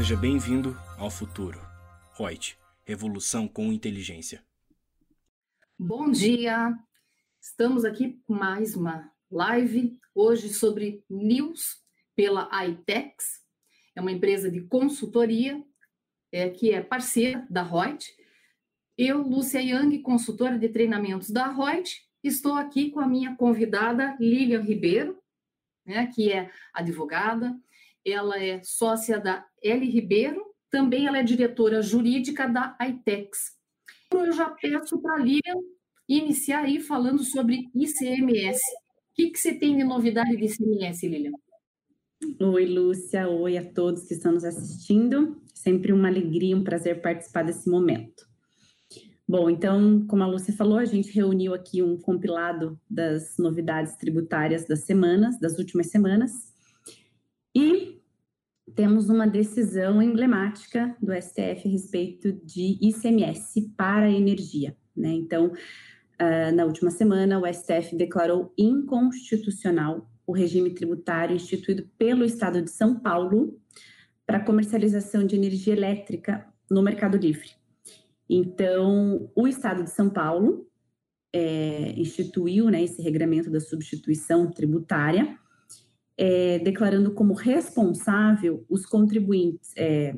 [0.00, 1.60] Seja bem-vindo ao futuro.
[2.16, 2.56] Reut,
[2.86, 4.42] revolução com inteligência.
[5.78, 6.74] Bom dia!
[7.38, 11.84] Estamos aqui com mais uma live, hoje sobre news
[12.16, 13.44] pela iTex.
[13.94, 15.62] É uma empresa de consultoria
[16.32, 18.10] é, que é parceira da Reut.
[18.96, 24.62] Eu, Lúcia Yang, consultora de treinamentos da Reut, estou aqui com a minha convidada Lilian
[24.62, 25.22] Ribeiro,
[25.84, 27.54] né, que é advogada,
[28.04, 33.38] ela é sócia da L Ribeiro, também ela é diretora jurídica da iTex.
[34.06, 35.60] Então, eu já peço para a Lilian
[36.08, 38.58] iniciar aí falando sobre ICMS.
[38.58, 41.32] O que, que você tem de novidade de ICMS, Lilian?
[42.40, 43.28] Oi, Lúcia.
[43.28, 45.40] Oi a todos que estão nos assistindo.
[45.54, 48.28] Sempre uma alegria, um prazer participar desse momento.
[49.28, 54.66] Bom, então, como a Lúcia falou, a gente reuniu aqui um compilado das novidades tributárias
[54.66, 56.32] das semanas, das últimas semanas,
[58.80, 64.74] temos uma decisão emblemática do STF a respeito de ICMS para a energia.
[64.96, 65.10] Né?
[65.10, 72.62] Então, uh, na última semana, o STF declarou inconstitucional o regime tributário instituído pelo Estado
[72.62, 73.60] de São Paulo
[74.26, 77.50] para comercialização de energia elétrica no Mercado Livre.
[78.30, 80.66] Então, o Estado de São Paulo
[81.34, 85.38] é, instituiu né, esse regramento da substituição tributária,
[86.22, 90.14] é, declarando como responsável os contribuintes, é,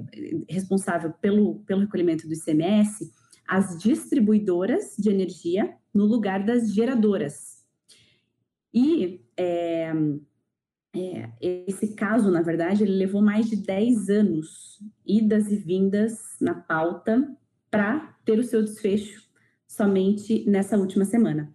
[0.48, 3.08] responsável pelo, pelo recolhimento do ICMS,
[3.46, 7.62] as distribuidoras de energia no lugar das geradoras.
[8.74, 9.92] E é,
[10.92, 16.54] é, esse caso, na verdade, ele levou mais de 10 anos, idas e vindas na
[16.54, 17.32] pauta,
[17.70, 19.22] para ter o seu desfecho
[19.68, 21.54] somente nessa última semana.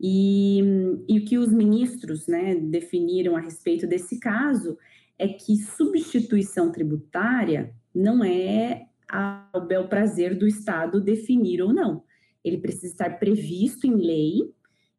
[0.00, 0.60] E,
[1.06, 4.78] e o que os ministros né, definiram a respeito desse caso
[5.18, 12.02] é que substituição tributária não é ao bel prazer do Estado definir ou não.
[12.42, 14.50] Ele precisa estar previsto em lei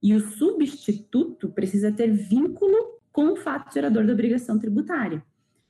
[0.04, 5.24] e o substituto precisa ter vínculo com o fato gerador da obrigação tributária.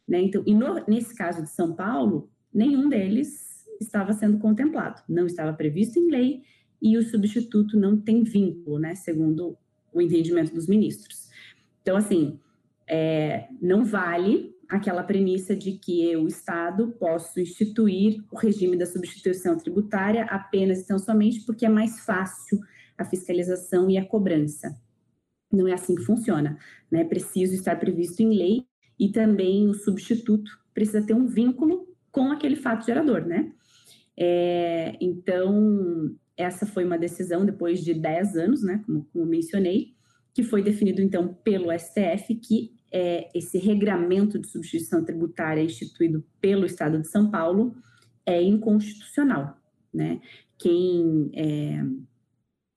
[0.06, 0.22] Né?
[0.22, 5.54] Então, e no, nesse caso de São Paulo, nenhum deles estava sendo contemplado, não estava
[5.54, 6.44] previsto em lei
[6.82, 9.58] e o substituto não tem vínculo, né, segundo
[9.94, 11.30] o entendimento dos ministros.
[11.82, 12.40] Então, assim,
[12.88, 19.58] é, não vale aquela premissa de que o Estado possa instituir o regime da substituição
[19.58, 22.60] tributária apenas e tão somente porque é mais fácil
[22.98, 24.80] a fiscalização e a cobrança.
[25.52, 26.58] Não é assim que funciona,
[26.90, 27.02] né?
[27.02, 28.66] É preciso estar previsto em lei
[28.98, 33.52] e também o substituto precisa ter um vínculo com aquele fato gerador, né?
[34.16, 39.94] É, então, essa foi uma decisão depois de 10 anos, né, como, como mencionei,
[40.34, 46.66] que foi definido então pelo STF que é, esse regramento de substituição tributária instituído pelo
[46.66, 47.76] Estado de São Paulo
[48.26, 49.58] é inconstitucional,
[49.94, 50.20] né?
[50.58, 51.84] Quem, é,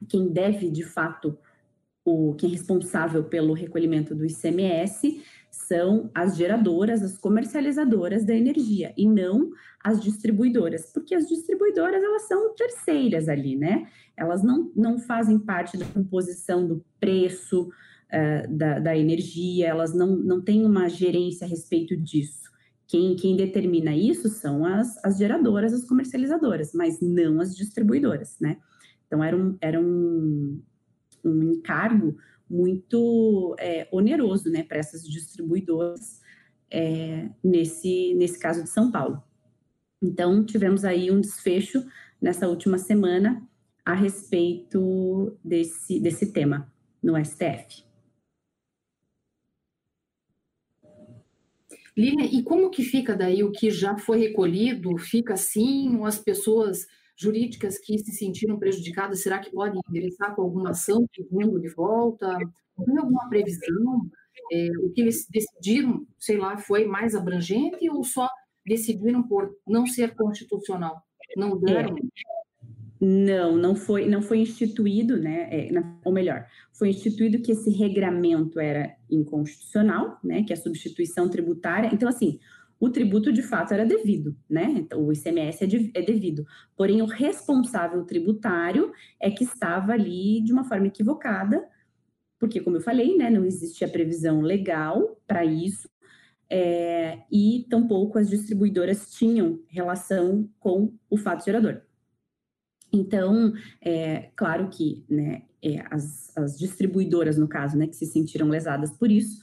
[0.09, 1.37] quem deve, de fato,
[2.05, 5.23] o, quem é responsável pelo recolhimento do ICMS
[5.55, 9.51] são as geradoras, as comercializadoras da energia e não
[9.83, 13.87] as distribuidoras, porque as distribuidoras elas são terceiras ali, né?
[14.17, 20.17] Elas não, não fazem parte da composição do preço uh, da, da energia, elas não,
[20.17, 22.51] não têm uma gerência a respeito disso.
[22.87, 28.59] Quem, quem determina isso são as, as geradoras, as comercializadoras, mas não as distribuidoras, né?
[29.07, 30.61] Então era um, era um,
[31.25, 32.17] um encargo
[32.49, 36.21] muito é, oneroso né, para essas distribuidoras,
[36.71, 39.23] é, nesse, nesse caso de São Paulo.
[40.03, 41.85] Então, tivemos aí um desfecho
[42.21, 43.47] nessa última semana
[43.85, 46.73] a respeito desse, desse tema
[47.03, 47.85] no STF.
[51.97, 54.97] Lívia, e como que fica daí o que já foi recolhido?
[54.99, 56.87] Fica assim, ou as pessoas
[57.17, 62.37] jurídicas que se sentiram prejudicadas, será que podem ingressar com alguma ação pedindo de volta?
[62.85, 64.11] Tem alguma previsão?
[64.53, 68.29] É, o que eles decidiram, sei lá, foi mais abrangente ou só
[68.67, 71.03] decidiram por não ser constitucional?
[71.37, 71.97] Não deram?
[71.97, 72.35] É.
[73.01, 75.49] Não, não foi, não foi instituído, né?
[75.51, 75.71] É,
[76.05, 80.43] ou melhor, foi instituído que esse regramento era inconstitucional, né?
[80.43, 81.91] Que é a substituição tributária.
[81.93, 82.39] Então, assim,
[82.79, 84.65] o tributo de fato era devido, né?
[84.77, 86.45] Então, o ICMS é, de, é devido.
[86.77, 91.67] Porém, o responsável tributário é que estava ali de uma forma equivocada,
[92.39, 95.89] porque, como eu falei, né, não existia previsão legal para isso,
[96.51, 101.81] é, e tampouco as distribuidoras tinham relação com o fato gerador.
[102.93, 108.49] Então, é claro que né, é, as, as, distribuidoras, no caso, né, que se sentiram
[108.49, 109.41] lesadas por isso,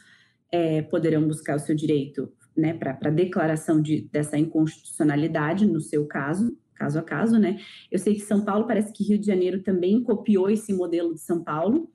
[0.52, 6.06] é, poderão buscar o seu direito né, para a declaração de, dessa inconstitucionalidade, no seu
[6.06, 7.60] caso, caso a caso, né?
[7.92, 11.22] Eu sei que São Paulo, parece que Rio de Janeiro também copiou esse modelo de
[11.22, 11.92] São Paulo,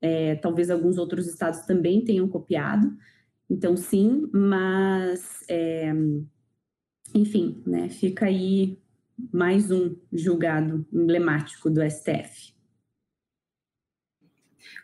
[0.00, 2.96] é, talvez alguns outros estados também tenham copiado,
[3.48, 5.92] então sim, mas, é,
[7.14, 8.78] enfim, né, fica aí
[9.32, 12.52] mais um julgado emblemático do STF.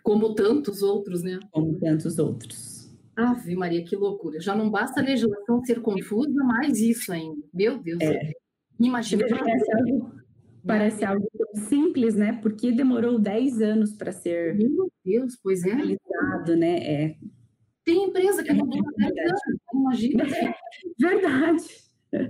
[0.03, 1.39] Como tantos outros, né?
[1.51, 2.78] Como tantos outros.
[3.19, 4.41] Ave Maria, que loucura.
[4.41, 7.43] Já não basta a legislação ser confusa, mais isso ainda.
[7.53, 8.01] Meu Deus.
[8.01, 8.33] É.
[8.79, 9.27] Imagina.
[9.29, 10.13] Parece algo,
[10.65, 11.29] parece algo
[11.69, 12.39] simples, né?
[12.41, 14.55] Porque demorou 10 anos para ser.
[14.57, 15.75] Meu Deus, pois é.
[15.75, 16.77] Realizado, né?
[16.79, 17.17] É.
[17.85, 19.61] Tem empresa que não dura 10 anos.
[19.75, 20.25] Imagina.
[21.01, 21.65] Verdade.
[22.13, 22.29] Né?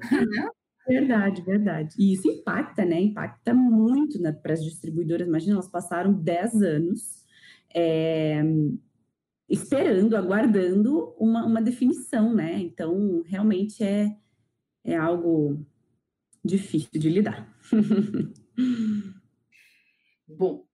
[0.89, 1.95] Verdade, verdade.
[1.99, 2.99] E isso impacta, né?
[2.99, 5.29] Impacta muito para as distribuidoras.
[5.29, 7.27] Imagina, elas passaram 10 anos
[7.75, 8.43] é,
[9.49, 12.59] esperando, aguardando uma, uma definição, né?
[12.59, 14.15] Então, realmente é,
[14.85, 15.65] é algo
[16.45, 17.57] difícil de lidar.
[20.29, 20.67] Bom,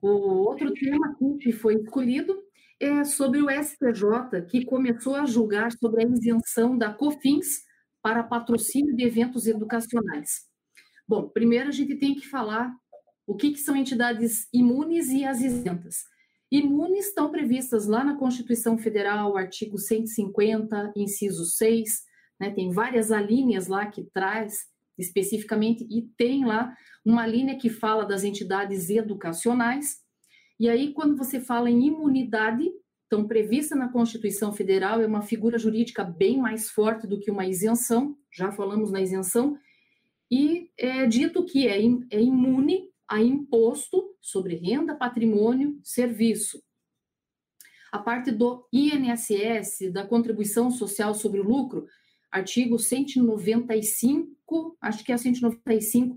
[0.00, 2.42] o outro tema que foi escolhido
[2.80, 7.64] é sobre o STJ, que começou a julgar sobre a isenção da COFINS
[8.02, 10.46] para patrocínio de eventos educacionais.
[11.08, 12.72] Bom, primeiro a gente tem que falar
[13.26, 16.04] o que, que são entidades imunes e as isentas.
[16.58, 22.02] Imunes estão previstas lá na Constituição Federal, artigo 150, inciso 6,
[22.40, 24.58] né, tem várias alíneas lá que traz
[24.98, 26.74] especificamente, e tem lá
[27.04, 29.98] uma linha que fala das entidades educacionais.
[30.58, 32.64] E aí, quando você fala em imunidade,
[33.06, 37.46] então, prevista na Constituição Federal, é uma figura jurídica bem mais forte do que uma
[37.46, 39.56] isenção, já falamos na isenção,
[40.30, 41.78] e é dito que é,
[42.10, 46.62] é imune a imposto sobre renda, patrimônio, serviço.
[47.92, 51.86] A parte do INSS, da contribuição social sobre o lucro,
[52.30, 56.16] artigo 195, acho que é 195,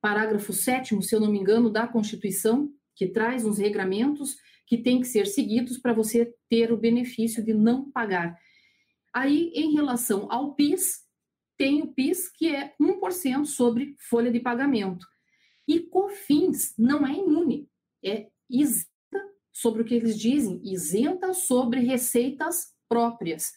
[0.00, 4.36] parágrafo 7 se eu não me engano, da Constituição, que traz uns regramentos
[4.66, 8.38] que têm que ser seguidos para você ter o benefício de não pagar.
[9.12, 11.04] Aí, em relação ao PIS,
[11.56, 15.06] tem o PIS, que é 1% sobre folha de pagamento.
[15.66, 17.68] E COFINS não é imune,
[18.04, 18.88] é isenta
[19.52, 23.52] sobre o que eles dizem, isenta sobre receitas próprias.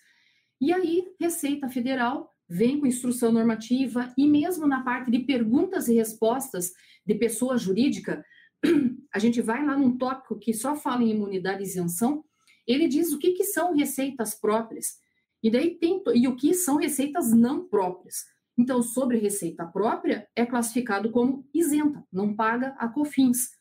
[0.60, 5.96] E aí, Receita Federal vem com instrução normativa e mesmo na parte de perguntas e
[5.96, 6.72] respostas
[7.06, 8.24] de pessoa jurídica,
[9.14, 12.24] a gente vai lá num tópico que só fala em imunidade e isenção,
[12.66, 14.98] ele diz o que, que são receitas próprias.
[15.42, 18.26] E daí tem e o que são receitas não próprias.
[18.58, 23.52] Então, sobre receita própria, é classificado como isenta, não paga a COFINS.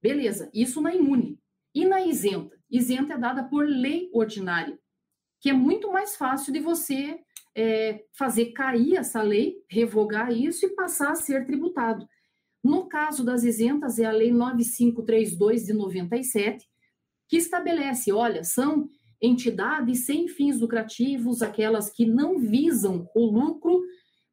[0.00, 1.38] Beleza, isso na imune.
[1.74, 2.56] E na isenta?
[2.70, 4.78] Isenta é dada por lei ordinária,
[5.40, 7.20] que é muito mais fácil de você
[7.54, 12.06] é, fazer cair essa lei, revogar isso e passar a ser tributado.
[12.62, 16.66] No caso das isentas, é a Lei 9532 de 97,
[17.28, 18.88] que estabelece: olha, são
[19.22, 23.82] entidades sem fins lucrativos, aquelas que não visam o lucro,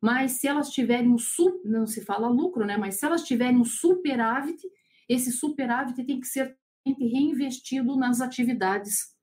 [0.04, 1.16] mas se elas tiverem um
[1.64, 2.76] não se fala lucro, né?
[2.76, 4.62] Mas se elas tiverem um superávit,
[5.08, 9.16] esse superávit tem que ser reinvestido nas atividades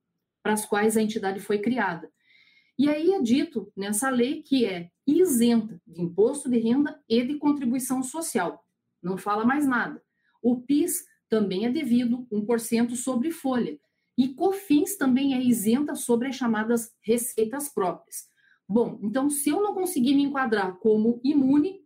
[0.42, 2.10] para as quais a entidade foi criada.
[2.78, 7.36] E aí é dito nessa lei que é isenta de imposto de renda e de
[7.36, 8.64] contribuição social
[9.02, 10.02] não fala mais nada.
[10.42, 13.78] O PIS também é devido 1% sobre folha.
[14.16, 18.29] E COFINS também é isenta sobre as chamadas receitas próprias.
[18.72, 21.80] Bom, então se eu não conseguir me enquadrar como imune,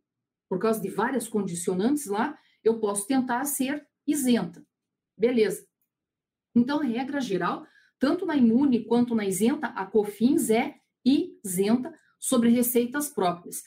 [0.46, 4.62] por causa de várias condicionantes lá, eu posso tentar ser isenta.
[5.16, 5.66] Beleza.
[6.54, 7.66] Então, regra geral,
[7.98, 13.62] tanto na imune quanto na isenta, a COFINS é isenta sobre receitas próprias.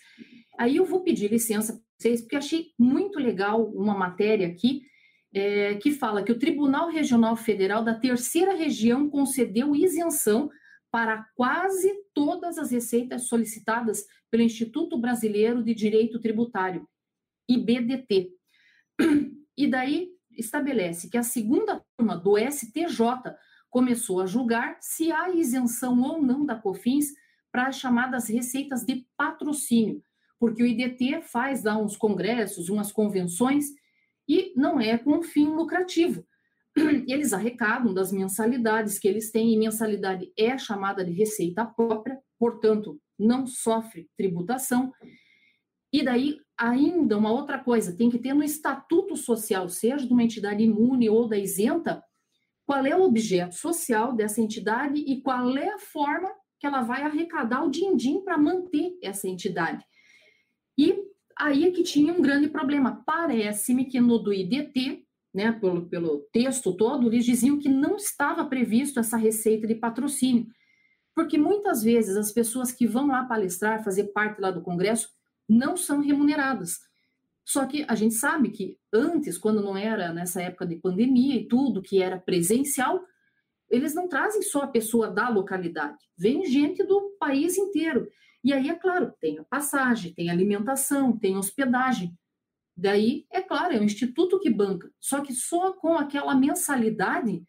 [0.55, 4.83] Aí eu vou pedir licença vocês, porque achei muito legal uma matéria aqui
[5.33, 10.51] é, que fala que o Tribunal Regional Federal da Terceira Região concedeu isenção
[10.91, 16.87] para quase todas as receitas solicitadas pelo Instituto Brasileiro de Direito Tributário,
[17.47, 18.31] IBDT.
[19.57, 23.35] E daí estabelece que a segunda turma do STJ
[23.69, 27.13] começou a julgar se há isenção ou não da COFINS
[27.51, 30.03] para as chamadas receitas de patrocínio,
[30.39, 33.71] porque o IDT faz lá uns congressos, umas convenções,
[34.27, 36.26] e não é com fim lucrativo.
[37.07, 42.99] Eles arrecadam das mensalidades que eles têm, e mensalidade é chamada de receita própria, portanto,
[43.17, 44.91] não sofre tributação.
[45.91, 50.23] E daí, ainda uma outra coisa, tem que ter no estatuto social, seja de uma
[50.23, 52.03] entidade imune ou da isenta,
[52.65, 56.29] qual é o objeto social dessa entidade e qual é a forma
[56.59, 59.83] que ela vai arrecadar o din-din para manter essa entidade.
[60.77, 60.93] E
[61.39, 63.01] aí é que tinha um grande problema.
[63.05, 68.45] Parece-me que no do IDT, né, pelo, pelo texto todo, eles diziam que não estava
[68.45, 70.47] previsto essa receita de patrocínio.
[71.15, 75.09] Porque muitas vezes as pessoas que vão lá palestrar, fazer parte lá do congresso,
[75.47, 76.79] não são remuneradas.
[77.45, 81.47] Só que a gente sabe que antes, quando não era nessa época de pandemia e
[81.47, 83.01] tudo, que era presencial,
[83.69, 88.07] eles não trazem só a pessoa da localidade, vem gente do país inteiro.
[88.43, 92.17] E aí, é claro, tem a passagem, tem alimentação, tem hospedagem.
[92.77, 94.91] Daí, é claro, é o instituto que banca.
[94.99, 97.41] Só que só com aquela mensalidade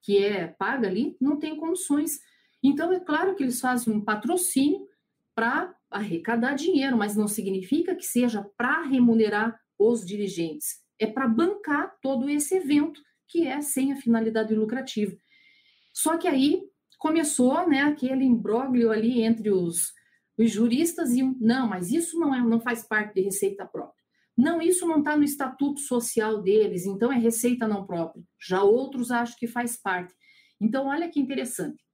[0.00, 2.20] que é paga ali, não tem condições.
[2.62, 4.86] Então, é claro que eles fazem um patrocínio
[5.34, 10.78] para arrecadar dinheiro, mas não significa que seja para remunerar os dirigentes.
[10.98, 15.16] É para bancar todo esse evento, que é sem a finalidade lucrativa.
[15.92, 16.62] Só que aí
[16.98, 19.92] começou né, aquele imbróglio ali entre os,
[20.38, 23.97] os juristas e não, mas isso não, é, não faz parte de receita própria.
[24.38, 28.22] Não, isso não está no estatuto social deles, então é receita não própria.
[28.40, 30.14] Já outros acham que faz parte.
[30.60, 31.84] Então, olha que interessante.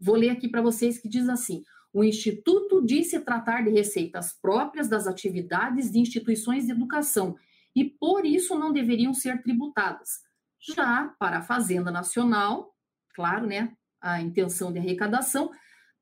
[0.00, 4.88] Vou ler aqui para vocês que diz assim: o Instituto disse tratar de receitas próprias
[4.88, 7.36] das atividades de instituições de educação
[7.76, 10.22] e, por isso, não deveriam ser tributadas.
[10.58, 12.74] Já para a Fazenda Nacional,
[13.14, 15.50] claro, né, a intenção de arrecadação,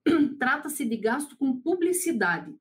[0.39, 2.55] trata-se de gasto com publicidade.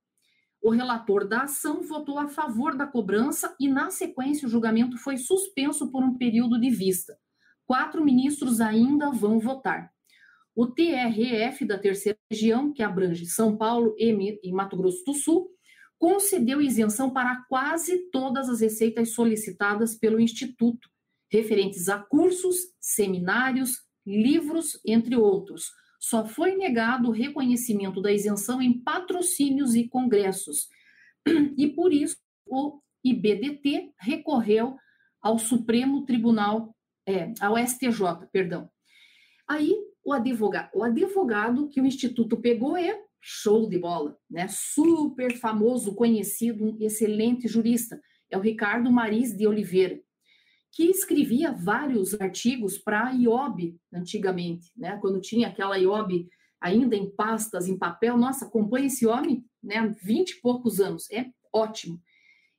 [0.66, 5.16] O relator da ação votou a favor da cobrança e, na sequência, o julgamento foi
[5.16, 7.16] suspenso por um período de vista.
[7.68, 9.92] Quatro ministros ainda vão votar.
[10.56, 15.52] O TRF da terceira região, que abrange São Paulo e Mato Grosso do Sul,
[16.00, 20.90] concedeu isenção para quase todas as receitas solicitadas pelo Instituto,
[21.32, 25.70] referentes a cursos, seminários, livros, entre outros.
[26.00, 30.68] Só foi negado o reconhecimento da isenção em patrocínios e congressos.
[31.58, 34.78] E por isso o IBDT recorreu
[35.22, 36.76] ao Supremo Tribunal,
[37.08, 38.70] é, ao STJ, perdão.
[39.48, 44.48] Aí o advogado, o advogado que o instituto pegou é show de bola, né?
[44.48, 48.00] Super famoso, conhecido, um excelente jurista,
[48.30, 50.00] é o Ricardo Maris de Oliveira
[50.76, 54.98] que escrevia vários artigos para a IOB antigamente, né?
[54.98, 56.28] Quando tinha aquela IOB
[56.60, 59.96] ainda em pastas, em papel, nossa, acompanha esse homem, né?
[60.04, 62.02] Vinte e poucos anos, é ótimo.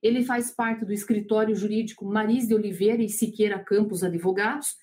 [0.03, 4.77] Ele faz parte do escritório jurídico Maris de Oliveira e Siqueira Campos Advogados,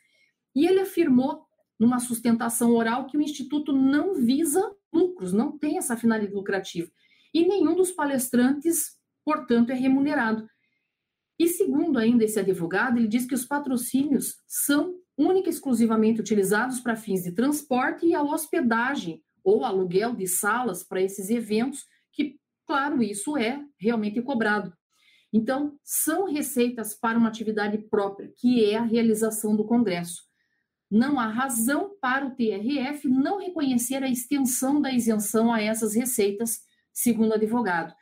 [0.56, 1.44] e ele afirmou
[1.80, 4.62] numa sustentação oral que o instituto não visa
[4.94, 6.88] lucros, não tem essa finalidade lucrativa.
[7.34, 10.48] E nenhum dos palestrantes, portanto, é remunerado.
[11.40, 16.80] E segundo ainda esse advogado, ele diz que os patrocínios são única e exclusivamente utilizados
[16.80, 22.40] para fins de transporte e a hospedagem ou aluguel de salas para esses eventos, que,
[22.66, 24.74] claro, isso é realmente cobrado.
[25.32, 30.22] Então, são receitas para uma atividade própria, que é a realização do Congresso.
[30.90, 36.60] Não há razão para o TRF não reconhecer a extensão da isenção a essas receitas,
[36.94, 37.94] segundo o advogado.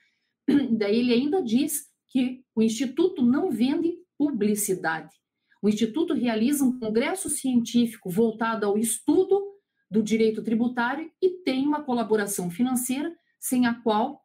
[0.77, 5.15] Daí ele ainda diz que o Instituto não vende publicidade.
[5.62, 9.41] O Instituto realiza um congresso científico voltado ao estudo
[9.89, 14.22] do direito tributário e tem uma colaboração financeira sem a qual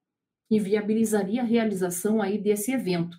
[0.50, 3.18] inviabilizaria a realização aí desse evento.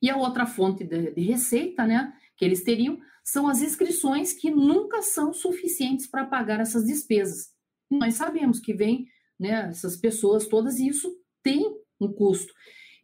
[0.00, 4.50] E a outra fonte de, de receita, né, que eles teriam, são as inscrições que
[4.50, 7.52] nunca são suficientes para pagar essas despesas.
[7.90, 9.06] E nós sabemos que vem,
[9.38, 11.10] né, essas pessoas todas e isso
[11.42, 11.64] tem
[12.00, 12.52] um custo.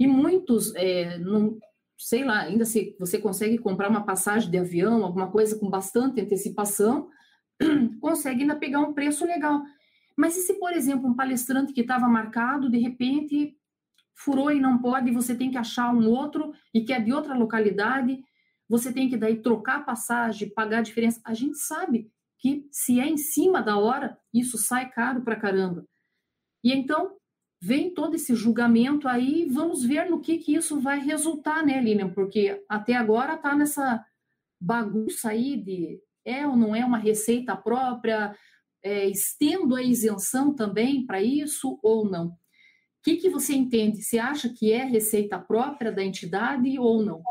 [0.01, 1.59] E muitos, é, não,
[1.99, 6.23] sei lá, ainda se você consegue comprar uma passagem de avião, alguma coisa com bastante
[6.23, 7.11] antecipação,
[8.01, 9.63] consegue ainda pegar um preço legal.
[10.17, 13.55] Mas e se, por exemplo, um palestrante que estava marcado, de repente
[14.15, 17.35] furou e não pode, você tem que achar um outro e que é de outra
[17.35, 18.23] localidade,
[18.67, 21.21] você tem que daí trocar passagem, pagar a diferença.
[21.25, 25.85] A gente sabe que se é em cima da hora, isso sai caro para caramba.
[26.65, 27.17] E então,
[27.61, 32.11] vem todo esse julgamento aí, vamos ver no que, que isso vai resultar, né, Lilian?
[32.11, 34.05] Porque até agora está nessa
[34.59, 38.35] bagunça aí de é ou não é uma receita própria,
[38.83, 42.29] é, estendo a isenção também para isso ou não.
[42.29, 42.37] O
[43.03, 44.03] que, que você entende?
[44.03, 47.23] Você acha que é receita própria da entidade ou não?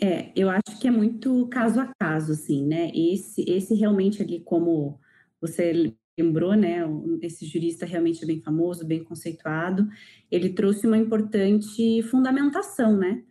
[0.00, 2.90] É, eu acho que é muito caso a caso, assim, né?
[2.94, 5.00] Esse, esse realmente ali, como
[5.40, 6.82] você lembrou, né,
[7.22, 9.86] esse jurista realmente é bem famoso, bem conceituado,
[10.30, 13.22] ele trouxe uma importante fundamentação, né?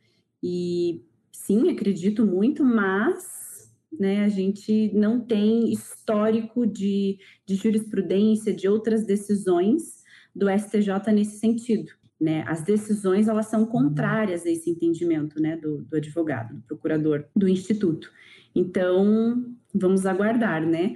[0.44, 8.68] E sim, acredito muito, mas né, a gente não tem histórico de, de jurisprudência, de
[8.68, 10.04] outras decisões
[10.36, 11.92] do STJ nesse sentido.
[12.20, 12.44] Né?
[12.48, 17.48] As decisões elas são contrárias a esse entendimento né, do, do advogado, do procurador do
[17.48, 18.12] Instituto.
[18.54, 20.96] Então, vamos aguardar, né?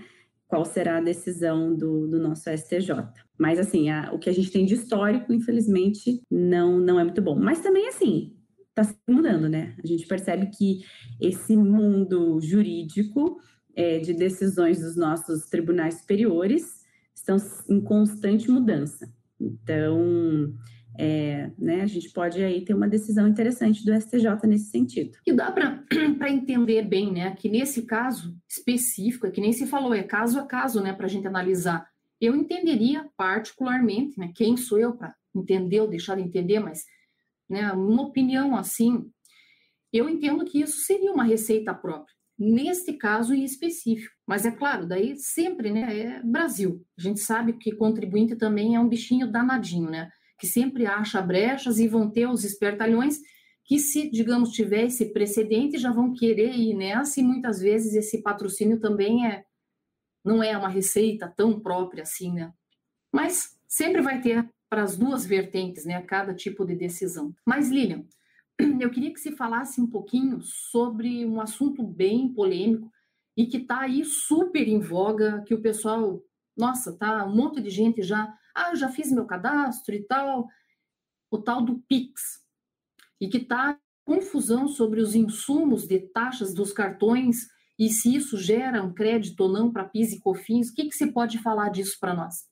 [0.49, 3.07] Qual será a decisão do, do nosso STJ.
[3.37, 7.21] Mas, assim, a, o que a gente tem de histórico, infelizmente, não, não é muito
[7.21, 7.39] bom.
[7.39, 8.35] Mas também, assim,
[8.67, 9.75] está se mudando, né?
[9.81, 10.79] A gente percebe que
[11.21, 13.39] esse mundo jurídico
[13.75, 16.79] é, de decisões dos nossos tribunais superiores
[17.13, 17.37] estão
[17.69, 19.07] em constante mudança.
[19.39, 20.51] Então,
[21.01, 25.17] é, né, a gente pode aí ter uma decisão interessante do STJ nesse sentido.
[25.25, 25.81] E dá para
[26.29, 30.45] entender bem, né, que nesse caso específico, é que nem se falou, é caso a
[30.45, 31.87] caso, né, para a gente analisar.
[32.19, 36.83] Eu entenderia particularmente, né, quem sou eu para entender ou deixar de entender, mas,
[37.49, 39.09] né, uma opinião assim,
[39.93, 44.15] eu entendo que isso seria uma receita própria neste caso em específico.
[44.25, 46.81] Mas é claro, daí sempre, né, é Brasil.
[46.97, 50.09] A gente sabe que contribuinte também é um bichinho danadinho, né?
[50.39, 53.19] Que sempre acha brechas e vão ter os espertalhões
[53.65, 58.23] que, se, digamos, tiver esse precedente, já vão querer ir nessa, e muitas vezes esse
[58.23, 59.45] patrocínio também é
[60.25, 62.51] não é uma receita tão própria assim, né?
[63.11, 66.01] Mas sempre vai ter para as duas vertentes, né?
[66.01, 67.33] Cada tipo de decisão.
[67.45, 68.03] Mas, Lilian,
[68.79, 72.91] eu queria que se falasse um pouquinho sobre um assunto bem polêmico
[73.37, 76.21] e que está aí super em voga, que o pessoal,
[76.57, 80.47] nossa, tá um monte de gente já ah, eu já fiz meu cadastro e tal,
[81.31, 82.21] o tal do PIX,
[83.21, 87.47] e que está confusão sobre os insumos de taxas dos cartões
[87.77, 90.69] e se isso gera um crédito ou não para PIS e COFINS.
[90.69, 92.49] O que, que você pode falar disso para nós?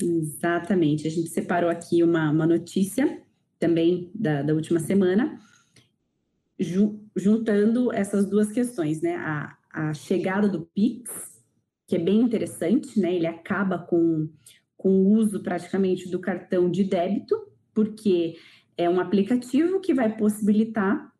[0.00, 1.06] Exatamente.
[1.06, 3.22] A gente separou aqui uma, uma notícia
[3.58, 5.38] também da, da última semana,
[6.58, 9.16] ju, juntando essas duas questões, né?
[9.16, 11.10] A, a chegada do PIX,
[11.86, 13.14] que é bem interessante, né?
[13.14, 14.28] Ele acaba com
[14.80, 17.36] com o uso praticamente do cartão de débito,
[17.74, 18.36] porque
[18.78, 21.12] é um aplicativo que vai possibilitar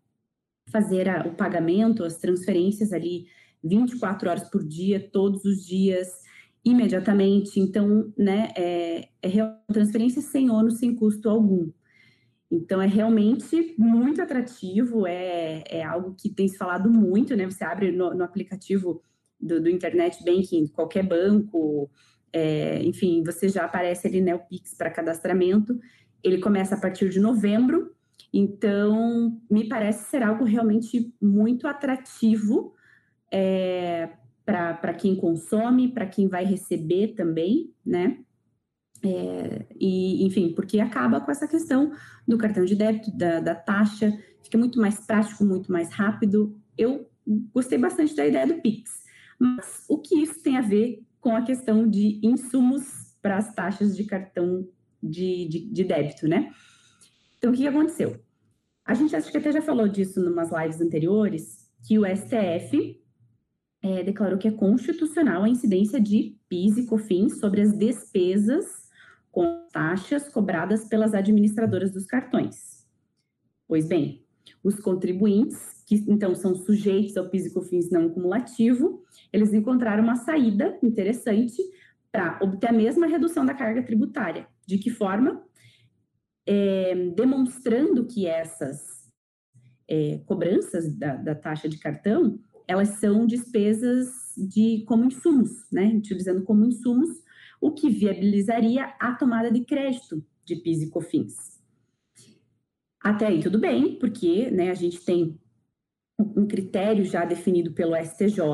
[0.70, 3.26] fazer a, o pagamento, as transferências ali
[3.62, 6.08] 24 horas por dia, todos os dias,
[6.64, 7.60] imediatamente.
[7.60, 9.30] Então, né, é, é
[9.70, 11.70] transferência sem ônus, sem custo algum.
[12.50, 17.44] Então, é realmente muito atrativo, é, é algo que tem se falado muito, né?
[17.44, 19.02] Você abre no, no aplicativo
[19.38, 21.90] do, do Internet Banking, qualquer banco,
[22.32, 25.78] é, enfim, você já aparece ali, né, o Pix para cadastramento.
[26.22, 27.94] Ele começa a partir de novembro,
[28.32, 32.74] então me parece ser algo realmente muito atrativo
[33.32, 34.10] é,
[34.44, 38.18] para quem consome, para quem vai receber também, né?
[39.02, 41.92] É, e, enfim, porque acaba com essa questão
[42.28, 44.12] do cartão de débito, da, da taxa,
[44.42, 46.54] fica muito mais prático, muito mais rápido.
[46.76, 47.08] Eu
[47.52, 49.04] gostei bastante da ideia do Pix,
[49.38, 53.96] mas o que isso tem a ver com a questão de insumos para as taxas
[53.96, 54.66] de cartão
[55.02, 56.50] de, de, de débito, né?
[57.38, 58.20] Então, o que aconteceu?
[58.84, 63.00] A gente acho que até já falou disso em umas lives anteriores, que o STF
[63.82, 68.88] é, declarou que é constitucional a incidência de PIS e COFINS sobre as despesas
[69.30, 72.86] com taxas cobradas pelas administradoras dos cartões.
[73.66, 74.26] Pois bem,
[74.62, 80.16] os contribuintes, que então são sujeitos ao PIS e COFINS não cumulativo, eles encontraram uma
[80.16, 81.56] saída interessante
[82.12, 84.46] para obter a mesma redução da carga tributária.
[84.66, 85.42] De que forma?
[86.46, 89.08] É, demonstrando que essas
[89.88, 95.86] é, cobranças da, da, taxa de cartão, elas são despesas de como insumos, né?
[95.88, 97.10] Utilizando como insumos,
[97.60, 101.59] o que viabilizaria a tomada de crédito de PIS e COFINS.
[103.02, 105.38] Até aí tudo bem, porque né, a gente tem
[106.18, 108.44] um critério já definido pelo STJ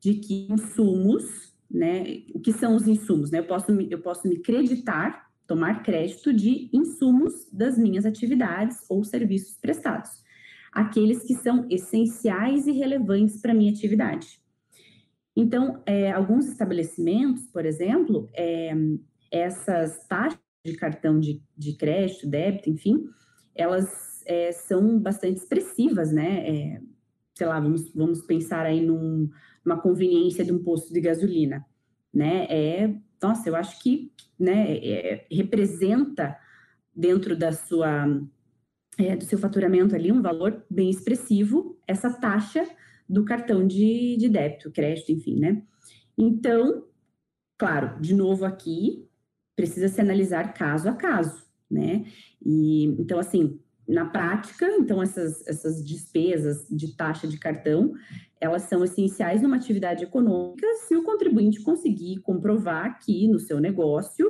[0.00, 3.40] de que insumos, né, o que são os insumos, né?
[3.40, 9.58] Eu posso, eu posso me creditar, tomar crédito de insumos das minhas atividades ou serviços
[9.58, 10.10] prestados,
[10.72, 14.40] aqueles que são essenciais e relevantes para a minha atividade.
[15.36, 18.72] Então, é, alguns estabelecimentos, por exemplo, é,
[19.30, 23.04] essas taxas de cartão de, de crédito, débito, enfim,
[23.54, 26.48] elas é, são bastante expressivas, né?
[26.48, 26.80] É,
[27.34, 29.30] sei lá, vamos, vamos pensar aí num,
[29.64, 31.64] numa conveniência de um posto de gasolina,
[32.12, 32.46] né?
[32.48, 36.36] É, nossa, eu acho que né, é, representa
[36.94, 38.06] dentro da sua,
[38.98, 42.68] é, do seu faturamento ali um valor bem expressivo, essa taxa
[43.08, 45.62] do cartão de, de débito, crédito, enfim, né?
[46.16, 46.84] Então,
[47.58, 49.08] claro, de novo aqui,
[49.56, 52.04] precisa se analisar caso a caso, né?
[52.44, 57.92] E então, assim, na prática, então essas, essas despesas de taxa de cartão,
[58.40, 64.26] elas são essenciais numa atividade econômica se o contribuinte conseguir comprovar que no seu negócio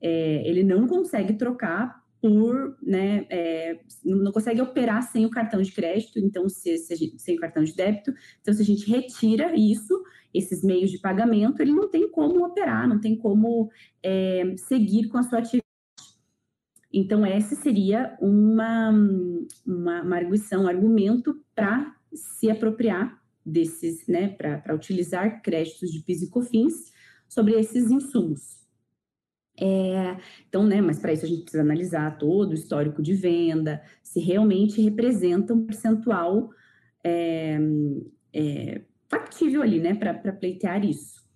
[0.00, 5.70] é, ele não consegue trocar por, né, é, não consegue operar sem o cartão de
[5.72, 10.02] crédito, então se, se sem o cartão de débito, então se a gente retira isso,
[10.34, 13.70] esses meios de pagamento, ele não tem como operar, não tem como
[14.02, 15.67] é, seguir com a sua atividade.
[16.92, 18.90] Então, esse seria uma,
[19.66, 26.22] uma, uma arguição, um argumento para se apropriar desses, né, para utilizar créditos de PIS
[26.22, 26.92] e COFINS
[27.28, 28.58] sobre esses insumos.
[29.60, 30.16] É,
[30.48, 34.20] então, né, mas para isso a gente precisa analisar todo o histórico de venda, se
[34.20, 36.50] realmente representa um percentual
[37.04, 37.58] é,
[38.32, 41.26] é, factível ali, né, para pleitear isso.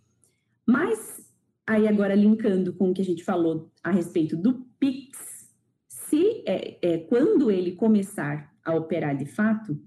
[0.65, 1.29] Mas,
[1.67, 4.72] aí agora linkando com o que a gente falou a respeito do
[6.47, 9.79] é, é, quando ele começar a operar de fato,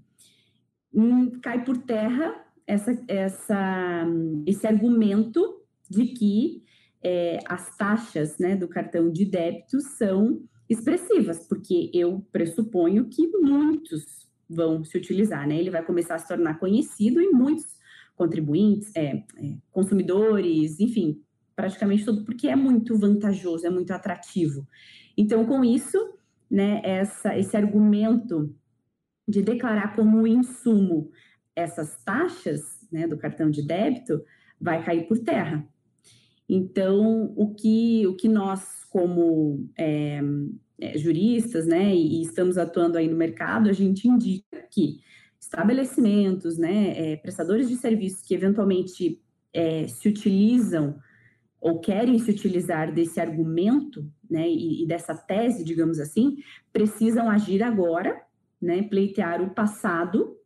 [0.92, 4.06] hum, cai por terra essa, essa,
[4.46, 6.64] esse argumento de que
[7.02, 14.26] é, as taxas né, do cartão de débito são expressivas, porque eu pressuponho que muitos
[14.48, 15.58] vão se utilizar, né?
[15.58, 17.76] Ele vai começar a se tornar conhecido e muitos
[18.16, 21.20] contribuintes, é, é, consumidores, enfim,
[21.54, 24.66] praticamente todo, porque é muito vantajoso, é muito atrativo.
[25.16, 26.15] Então, com isso,
[26.50, 28.54] né, essa, esse argumento
[29.26, 31.10] de declarar como insumo
[31.54, 34.22] essas taxas né, do cartão de débito
[34.60, 35.66] vai cair por terra.
[36.48, 40.20] Então, o que, o que nós, como é,
[40.80, 45.00] é, juristas, né, e estamos atuando aí no mercado, a gente indica que
[45.40, 49.20] estabelecimentos, né, é, prestadores de serviços que eventualmente
[49.52, 50.96] é, se utilizam
[51.60, 56.36] ou querem se utilizar desse argumento, né, e, e dessa tese, digamos assim,
[56.72, 58.20] precisam agir agora,
[58.60, 60.36] né, pleitear o passado,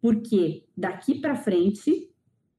[0.00, 2.10] porque daqui para frente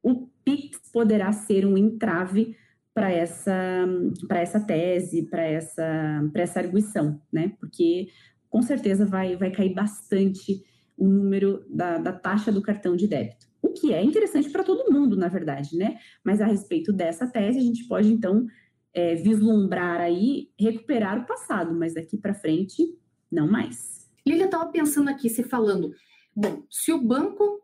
[0.01, 2.55] o PIX poderá ser um entrave
[2.93, 3.87] para essa,
[4.27, 7.53] para essa tese, para essa, para essa arguição, né?
[7.59, 8.09] Porque
[8.49, 10.63] com certeza vai, vai cair bastante
[10.97, 13.47] o número da, da taxa do cartão de débito.
[13.73, 15.99] Que é interessante para todo mundo, na verdade, né?
[16.23, 18.45] Mas a respeito dessa tese, a gente pode, então,
[18.93, 22.83] é, vislumbrar aí, recuperar o passado, mas daqui para frente,
[23.31, 24.09] não mais.
[24.25, 25.93] Lília estava pensando aqui, se falando,
[26.35, 27.59] bom, se o banco,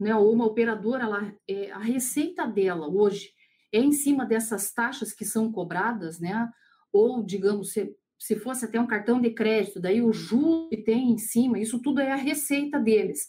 [0.00, 3.30] né, ou uma operadora, ela, é, a receita dela hoje
[3.72, 6.48] é em cima dessas taxas que são cobradas, né?
[6.92, 11.10] Ou, digamos, se, se fosse até um cartão de crédito, daí o juro que tem
[11.10, 13.28] em cima, isso tudo é a receita deles.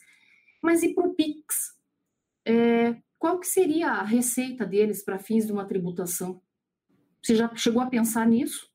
[0.62, 1.73] Mas e para o PIX?
[2.45, 6.41] É, qual que seria a receita deles para fins de uma tributação?
[7.21, 8.69] Você já chegou a pensar nisso?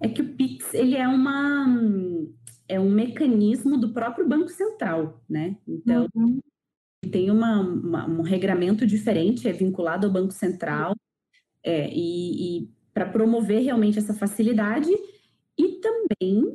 [0.00, 1.66] É que o PIX ele é uma
[2.68, 5.56] é um mecanismo do próprio Banco Central, né?
[5.66, 6.40] Então, uhum
[7.08, 10.94] tem uma, uma, um regramento diferente, é vinculado ao Banco Central,
[11.64, 14.90] é, e, e para promover realmente essa facilidade
[15.56, 16.52] e também,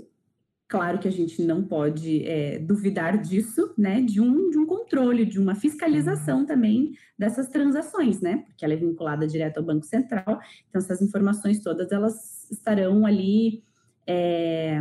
[0.67, 5.25] claro que a gente não pode é, duvidar disso, né, de um, de um controle,
[5.25, 6.45] de uma fiscalização uhum.
[6.45, 11.61] também dessas transações, né, porque ela é vinculada direto ao Banco Central, então essas informações
[11.61, 13.63] todas elas estarão ali
[14.07, 14.79] é,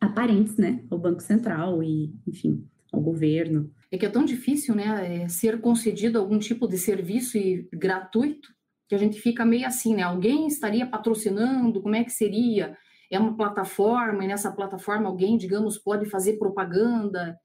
[0.00, 5.22] aparentes, né, ao Banco Central e, enfim, ao governo é que é tão difícil, né,
[5.22, 8.52] é, ser concedido algum tipo de serviço e gratuito,
[8.88, 12.76] que a gente fica meio assim, né, alguém estaria patrocinando, como é que seria?
[13.10, 17.38] É uma plataforma, e nessa plataforma alguém, digamos, pode fazer propaganda,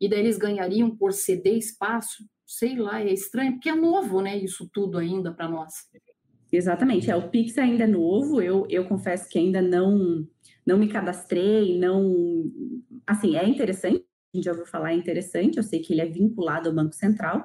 [0.00, 4.36] e daí eles ganhariam por ceder espaço, sei lá, é estranho, porque é novo, né,
[4.36, 5.72] isso tudo ainda para nós.
[6.52, 10.26] Exatamente, é, o Pix ainda é novo, eu, eu confesso que ainda não,
[10.64, 12.44] não me cadastrei, não,
[13.06, 14.04] assim, é interessante,
[14.36, 17.44] gente já ouviu falar, é interessante, eu sei que ele é vinculado ao Banco Central,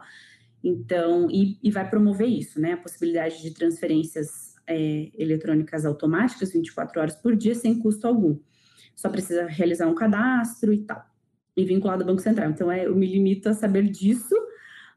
[0.63, 2.73] então, e, e vai promover isso, né?
[2.73, 8.39] A possibilidade de transferências é, eletrônicas automáticas 24 horas por dia, sem custo algum.
[8.95, 11.03] Só precisa realizar um cadastro e tal.
[11.55, 12.49] E vinculado ao Banco Central.
[12.49, 14.35] Então, é, eu me limito a saber disso,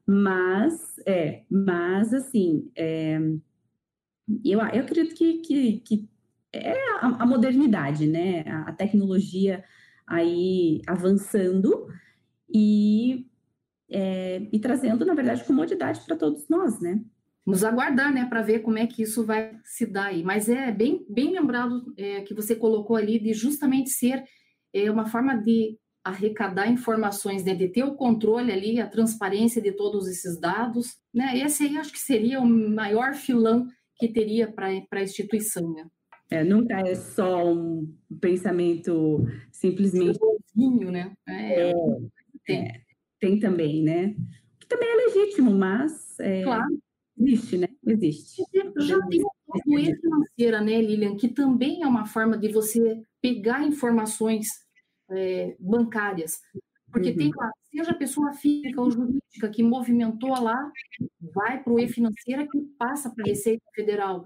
[0.06, 3.18] mas, é, mas assim, é,
[4.44, 6.08] eu, eu acredito que, que, que
[6.52, 8.42] é a, a modernidade, né?
[8.42, 9.64] A, a tecnologia
[10.06, 11.88] aí avançando
[12.52, 13.26] e,
[13.90, 17.02] é, e trazendo, na verdade, comodidade para todos nós, né?
[17.46, 20.22] Nos aguardar, né, para ver como é que isso vai se dar aí.
[20.22, 24.24] Mas é bem, bem lembrado é, que você colocou ali de justamente ser
[24.72, 29.72] é, uma forma de arrecadar informações, né, de ter o controle ali, a transparência de
[29.72, 31.38] todos esses dados, né?
[31.38, 35.86] Esse aí acho que seria o maior filão que teria para a instituição, né?
[36.30, 40.18] É, nunca é só um pensamento simplesmente.
[40.56, 41.12] Né?
[41.26, 41.72] É, é,
[42.44, 42.72] tem.
[43.20, 44.14] tem também, né?
[44.60, 46.78] Que também é legítimo, mas é, claro.
[47.18, 47.68] Existe, né?
[47.86, 48.42] Existe.
[48.76, 53.66] Já tem a doença financeira, né, Lilian, que também é uma forma de você pegar
[53.66, 54.48] informações
[55.10, 56.40] é, bancárias.
[56.90, 57.16] Porque uhum.
[57.16, 60.70] tem lá, seja a pessoa física ou jurídica que movimentou lá,
[61.20, 64.24] vai para o e-financeira que passa para a Receita Federal.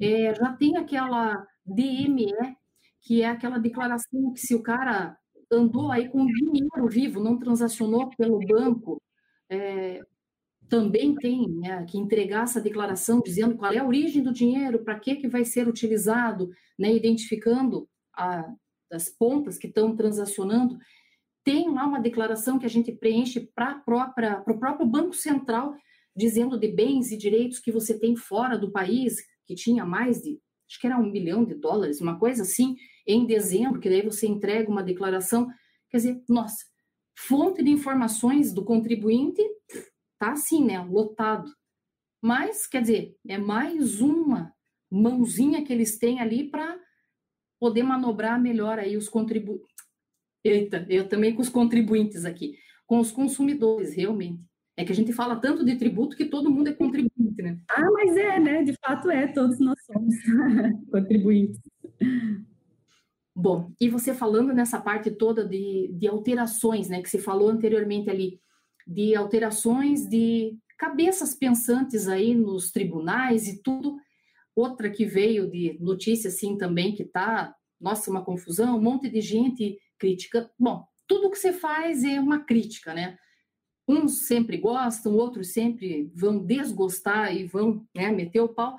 [0.00, 2.34] É, já tem aquela DME,
[3.00, 5.16] que é aquela declaração que se o cara
[5.50, 9.00] andou aí com dinheiro vivo, não transacionou pelo banco,
[9.48, 10.00] é,
[10.72, 14.98] também tem né, que entregar essa declaração dizendo qual é a origem do dinheiro, para
[14.98, 18.50] que, que vai ser utilizado, né, identificando a,
[18.90, 20.78] as pontas que estão transacionando.
[21.44, 23.82] Tem lá uma declaração que a gente preenche para
[24.46, 25.74] o próprio Banco Central,
[26.16, 30.40] dizendo de bens e direitos que você tem fora do país, que tinha mais de,
[30.66, 34.26] acho que era um milhão de dólares, uma coisa assim, em dezembro, que daí você
[34.26, 35.50] entrega uma declaração.
[35.90, 36.64] Quer dizer, nossa,
[37.14, 39.42] fonte de informações do contribuinte
[40.22, 41.52] tá assim, né, lotado.
[42.22, 44.54] Mas, quer dizer, é mais uma
[44.88, 46.78] mãozinha que eles têm ali para
[47.58, 49.74] poder manobrar melhor aí os contribuintes.
[50.44, 52.56] Eita, eu também com os contribuintes aqui,
[52.86, 54.40] com os consumidores, realmente.
[54.76, 57.58] É que a gente fala tanto de tributo que todo mundo é contribuinte, né?
[57.68, 58.62] Ah, mas é, né?
[58.62, 60.14] De fato é, todos nós somos
[60.90, 61.60] contribuintes.
[63.34, 68.08] Bom, e você falando nessa parte toda de, de alterações, né, que se falou anteriormente
[68.08, 68.40] ali,
[68.86, 73.96] de alterações de cabeças pensantes aí nos tribunais e tudo.
[74.54, 79.20] Outra que veio de notícia assim também que tá, nossa, uma confusão, um monte de
[79.20, 80.50] gente crítica.
[80.58, 83.16] Bom, tudo que você faz é uma crítica, né?
[83.86, 88.76] Uns sempre gostam, outros sempre vão desgostar e vão né, meter o pau,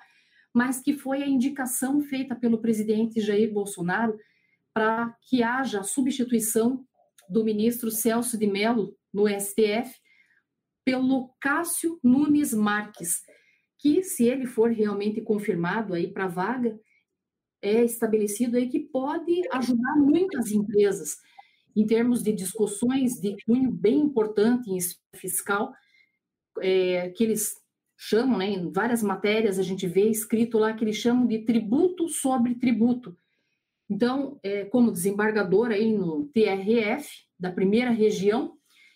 [0.54, 4.18] mas que foi a indicação feita pelo presidente Jair Bolsonaro
[4.74, 6.86] para que haja a substituição
[7.30, 9.94] do ministro Celso de Mello no STF
[10.86, 13.22] pelo Cássio Nunes Marques,
[13.80, 16.78] que se ele for realmente confirmado aí para a vaga,
[17.62, 21.16] é estabelecido aí que pode ajudar muitas empresas
[21.76, 24.78] em termos de discussões de cunho bem importante em
[25.16, 25.74] fiscal,
[26.60, 27.56] é, que eles
[27.98, 32.10] chamam, né, em várias matérias a gente vê escrito lá que eles chamam de tributo
[32.10, 33.18] sobre tributo,
[33.90, 37.08] então, é, como desembargador aí no TRF,
[37.40, 38.53] da primeira região,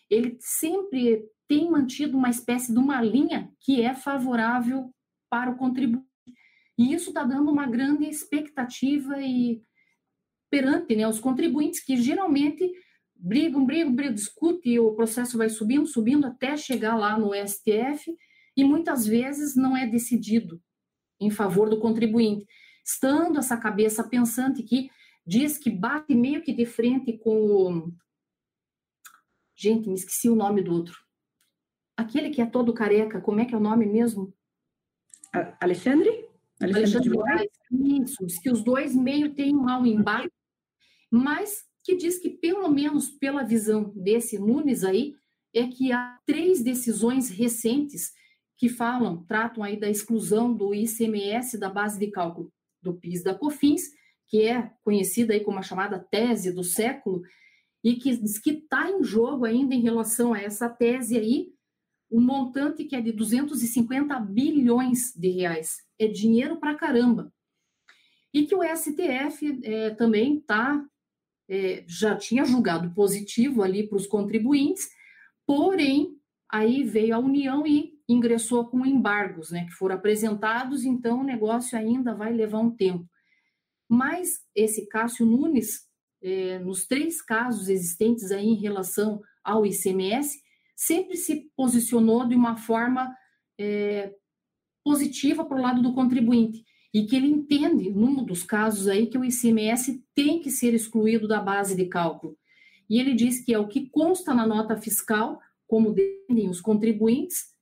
[0.09, 4.93] ele sempre tem mantido uma espécie de uma linha que é favorável
[5.29, 6.05] para o contribuinte.
[6.77, 9.61] E isso está dando uma grande expectativa e
[10.49, 12.71] perante né, os contribuintes que geralmente
[13.15, 18.15] brigam, brigam, brigam, discutem e o processo vai subindo, subindo até chegar lá no STF
[18.55, 20.61] e muitas vezes não é decidido
[21.19, 22.45] em favor do contribuinte
[22.87, 24.89] estando essa cabeça pensante que
[25.25, 27.91] diz que bate meio que de frente com o.
[29.57, 30.95] Gente, me esqueci o nome do outro.
[31.97, 34.31] Aquele que é todo careca, como é que é o nome mesmo?
[35.59, 36.27] Alexandre?
[36.61, 37.49] Alexandre, Alexandre
[38.03, 40.31] Isso, diz que os dois meio têm um embate,
[41.09, 45.15] mas que diz que, pelo menos pela visão desse Nunes aí,
[45.53, 48.11] é que há três decisões recentes
[48.57, 53.33] que falam, tratam aí da exclusão do ICMS da base de cálculo do PIS da
[53.33, 53.91] COFINS,
[54.27, 57.23] que é conhecida aí como a chamada tese do século,
[57.87, 61.53] e que diz que está em jogo ainda em relação a essa tese aí,
[62.11, 65.77] um montante que é de 250 bilhões de reais.
[65.97, 67.33] É dinheiro para caramba.
[68.33, 70.85] E que o STF é, também tá,
[71.47, 74.89] é, já tinha julgado positivo ali para os contribuintes,
[75.45, 76.19] porém,
[76.51, 81.77] aí veio a União e ingressou com embargos, né, que foram apresentados, então o negócio
[81.77, 83.09] ainda vai levar um tempo.
[83.87, 85.86] Mas esse Cássio Nunes,
[86.21, 90.41] é, nos três casos existentes aí em relação ao ICMS,
[90.75, 93.15] sempre se posicionou de uma forma
[93.59, 94.13] é,
[94.83, 99.17] positiva para o lado do contribuinte e que ele entende, num dos casos aí, que
[99.17, 102.37] o ICMS tem que ser excluído da base de cálculo.
[102.89, 107.53] E ele diz que é o que consta na nota fiscal, como defendem os contribuintes,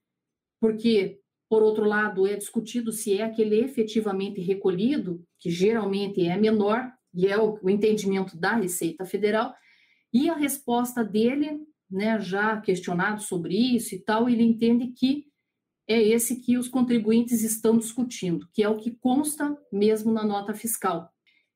[0.62, 6.92] porque, por outro lado, é discutido se é aquele efetivamente recolhido, que geralmente é menor,
[7.16, 9.54] e é o, o entendimento da Receita Federal,
[10.14, 15.26] e a resposta dele, né, já questionado sobre isso e tal, ele entende que
[15.88, 20.54] é esse que os contribuintes estão discutindo, que é o que consta mesmo na nota
[20.54, 21.10] fiscal.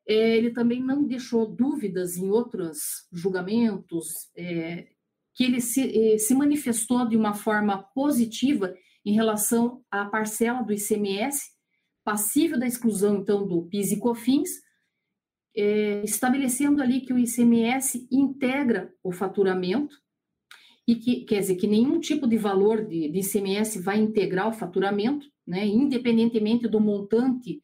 [0.07, 2.77] É, ele também não deixou dúvidas em outros
[3.11, 4.87] julgamentos, é,
[5.33, 10.73] que ele se, é, se manifestou de uma forma positiva em relação à parcela do
[10.73, 11.43] ICMS
[12.03, 14.49] passível da exclusão, então, do PIS e COFINS,
[15.55, 19.95] é, estabelecendo ali que o ICMS integra o faturamento
[20.87, 24.53] e que quer dizer que nenhum tipo de valor de, de ICMS vai integrar o
[24.53, 27.61] faturamento, né, independentemente do montante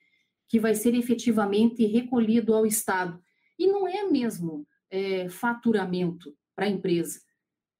[0.47, 3.19] que vai ser efetivamente recolhido ao Estado.
[3.57, 7.19] E não é mesmo é, faturamento para a empresa,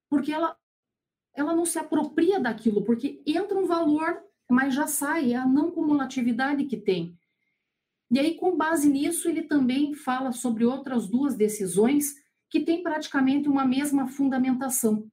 [0.10, 0.58] porque ela,
[1.36, 5.72] ela não se apropria daquilo, porque entra um valor, mas já sai, é a não
[5.72, 7.16] cumulatividade que tem.
[8.12, 12.14] E aí, com base nisso, ele também fala sobre outras duas decisões
[12.50, 15.10] que têm praticamente uma mesma fundamentação,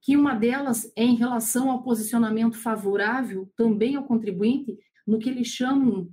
[0.00, 4.76] que uma delas é em relação ao posicionamento favorável também ao contribuinte
[5.06, 6.10] no que eles chamam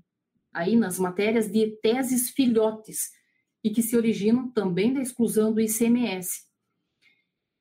[0.53, 3.09] aí nas matérias de teses filhotes
[3.63, 6.47] e que se originam também da exclusão do ICMS.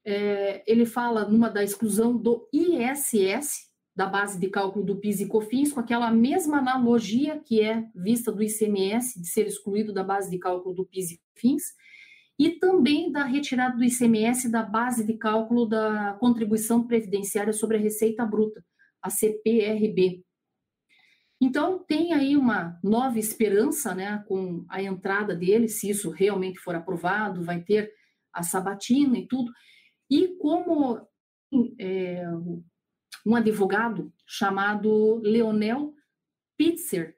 [0.05, 3.68] É, ele fala numa da exclusão do ISS,
[3.99, 8.31] da base de cálculo do PIS e COFINS, com aquela mesma analogia que é vista
[8.31, 11.65] do ICMS, de ser excluído da base de cálculo do PIS e COFINS,
[12.39, 17.81] e também da retirada do ICMS da base de cálculo da contribuição previdenciária sobre a
[17.81, 18.65] receita bruta,
[19.03, 20.23] a CPRB.
[21.41, 26.77] Então, tem aí uma nova esperança né, com a entrada dele, se isso realmente for
[26.77, 27.93] aprovado, vai ter
[28.33, 29.51] a sabatina e tudo.
[30.09, 31.05] E como
[31.81, 32.23] é,
[33.29, 35.93] um advogado chamado Leonel
[36.57, 37.15] Pitzer,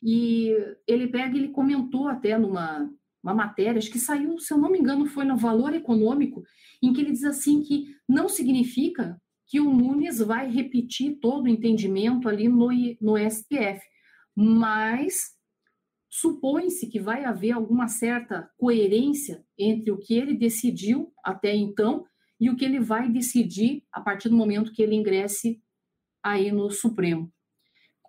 [0.00, 0.54] e
[0.86, 2.88] ele pega, ele comentou até numa
[3.20, 6.44] uma matéria, acho que saiu, se eu não me engano, foi no Valor Econômico,
[6.80, 11.48] em que ele diz assim que não significa que o Nunes vai repetir todo o
[11.48, 12.68] entendimento ali no,
[13.00, 13.80] no STF,
[14.36, 15.32] mas
[16.08, 22.04] supõe-se que vai haver alguma certa coerência entre o que ele decidiu até então
[22.40, 25.60] e o que ele vai decidir a partir do momento que ele ingresse
[26.22, 27.32] aí no Supremo.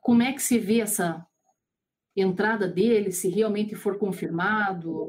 [0.02, 1.26] Como é que se vê essa
[2.16, 5.08] entrada dele, se realmente for confirmado?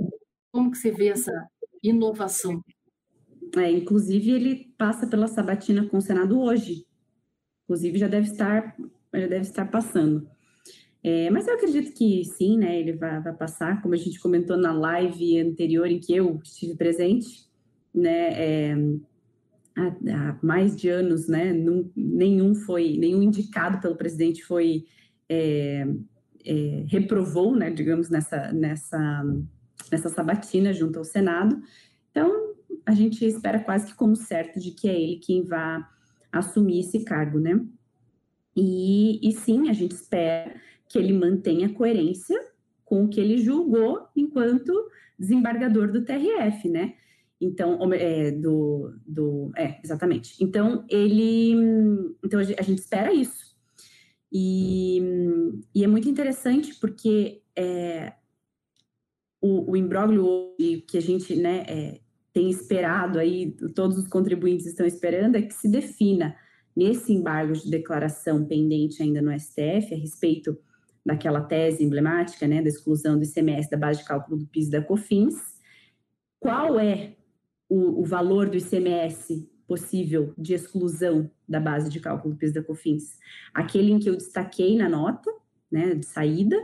[0.52, 1.32] Como que você vê essa
[1.82, 2.62] inovação?
[3.56, 6.86] É, inclusive, ele passa pela sabatina com o Senado hoje.
[7.64, 8.76] Inclusive, já deve estar,
[9.12, 10.28] já deve estar passando.
[11.02, 12.78] É, mas eu acredito que sim, né?
[12.78, 16.76] Ele vai, vai, passar, como a gente comentou na live anterior em que eu estive
[16.76, 17.48] presente,
[17.94, 18.70] né?
[18.70, 18.76] É,
[19.76, 21.52] há, mais de anos, né?
[21.52, 24.84] Num, nenhum foi, nenhum indicado pelo presidente foi
[25.28, 25.86] é,
[26.44, 27.70] é reprovou, né?
[27.70, 29.22] Digamos nessa nessa
[29.90, 31.60] nessa sabatina junto ao Senado.
[32.10, 32.54] Então
[32.86, 35.82] a gente espera quase que como certo de que é ele quem vai
[36.32, 37.60] assumir esse cargo, né?
[38.56, 40.54] E, e sim, a gente espera
[40.88, 42.38] que ele mantenha coerência
[42.84, 44.72] com o que ele julgou enquanto
[45.18, 46.94] desembargador do TRF, né?
[47.40, 50.36] Então, é, do, do, é, exatamente.
[50.42, 51.52] Então, ele,
[52.22, 53.56] então a gente espera isso.
[54.30, 55.00] E,
[55.74, 58.12] e é muito interessante porque é,
[59.40, 60.54] o, o imbróglio
[60.86, 62.00] que a gente, né, é,
[62.32, 66.36] tem esperado aí, todos os contribuintes estão esperando, é que se defina
[66.76, 70.56] nesse embargo de declaração pendente ainda no STF a respeito
[71.04, 74.70] daquela tese emblemática, né, da exclusão do ICMS da base de cálculo do PIS e
[74.70, 75.34] da COFINS,
[76.38, 77.16] qual é
[77.70, 82.62] o, o valor do ICMS possível de exclusão da base de cálculo do PIS da
[82.62, 83.16] COFINS?
[83.54, 85.30] Aquele em que eu destaquei na nota,
[85.70, 86.56] né, de saída,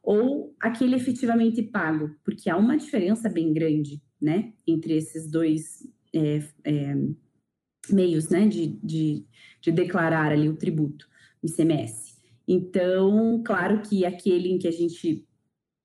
[0.00, 2.14] ou aquele efetivamente pago?
[2.24, 6.94] Porque há uma diferença bem grande né, entre esses dois é, é,
[7.90, 9.26] meios, né, de, de,
[9.60, 11.08] de, declarar ali o tributo,
[11.42, 12.16] o ICMS.
[12.46, 15.26] Então, claro que aquele em que a gente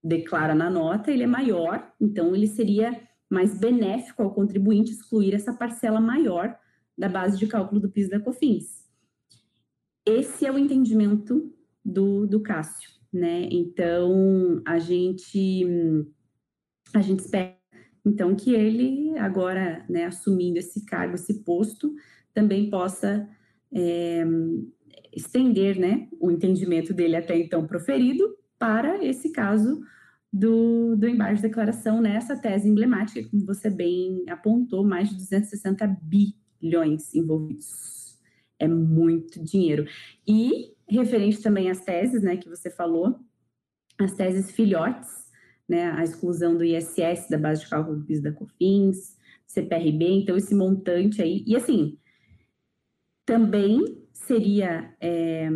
[0.03, 5.53] declara na nota, ele é maior, então ele seria mais benéfico ao contribuinte excluir essa
[5.53, 6.57] parcela maior
[6.97, 8.85] da base de cálculo do PIS da COFINS.
[10.05, 13.47] Esse é o entendimento do, do Cássio, né?
[13.51, 15.65] Então, a gente,
[16.93, 17.57] a gente espera
[18.07, 21.93] então, que ele, agora, né, assumindo esse cargo, esse posto,
[22.33, 23.27] também possa
[23.73, 24.23] é,
[25.13, 29.81] estender né, o entendimento dele até então proferido para esse caso
[30.31, 35.97] do, do embargo de declaração nessa tese emblemática, como você bem apontou, mais de 260
[36.01, 38.17] bilhões envolvidos.
[38.59, 39.85] É muito dinheiro.
[40.27, 43.19] E referente também às teses, né, que você falou,
[43.99, 45.09] as teses filhotes,
[45.67, 50.37] né, a exclusão do ISS da base de cálculo do PIS da COFINS, CPRB, então
[50.37, 51.97] esse montante aí, e assim,
[53.25, 53.83] também
[54.13, 55.49] seria é,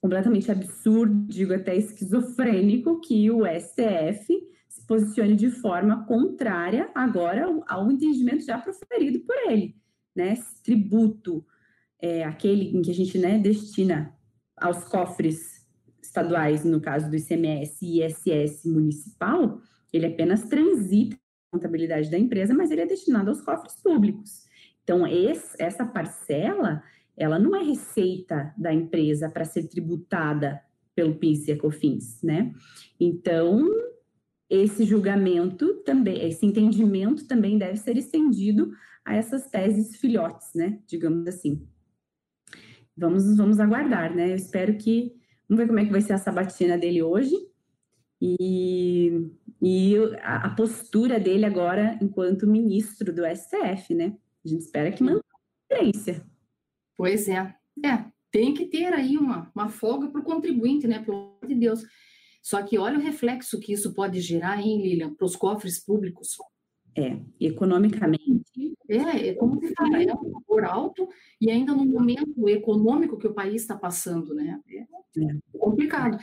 [0.00, 7.90] completamente absurdo, digo até esquizofrênico, que o STF se posicione de forma contrária agora ao
[7.90, 9.76] entendimento já proferido por ele,
[10.14, 11.44] né, esse tributo,
[12.00, 14.14] é, aquele em que a gente, né, destina
[14.56, 15.66] aos cofres
[16.02, 19.60] estaduais, no caso do ICMS e ISS municipal,
[19.92, 24.46] ele apenas transita a contabilidade da empresa, mas ele é destinado aos cofres públicos.
[24.82, 26.82] Então, esse, essa parcela,
[27.18, 30.62] ela não é receita da empresa para ser tributada
[30.94, 32.54] pelo PIS e ECOFINS, né?
[32.98, 33.68] Então,
[34.48, 38.70] esse julgamento também, esse entendimento também deve ser estendido
[39.04, 40.80] a essas teses filhotes, né?
[40.86, 41.68] Digamos assim.
[42.96, 44.30] Vamos, vamos aguardar, né?
[44.30, 45.16] Eu espero que.
[45.48, 47.34] Vamos ver como é que vai ser a sabatina dele hoje.
[48.20, 49.30] E,
[49.62, 54.16] e a, a postura dele agora enquanto ministro do STF, né?
[54.44, 55.22] A gente espera que mantenha
[55.70, 56.27] a.
[56.98, 57.54] Pois é.
[57.84, 60.98] É, tem que ter aí uma, uma folga para o contribuinte, né?
[60.98, 61.84] Pelo amor de Deus.
[62.42, 66.36] Só que olha o reflexo que isso pode gerar, hein, Lilian, para os cofres públicos.
[66.96, 68.74] É, economicamente.
[68.88, 71.08] É, é como se fala, é um valor alto
[71.40, 74.60] e ainda no momento econômico que o país está passando, né?
[74.68, 76.18] É, é complicado.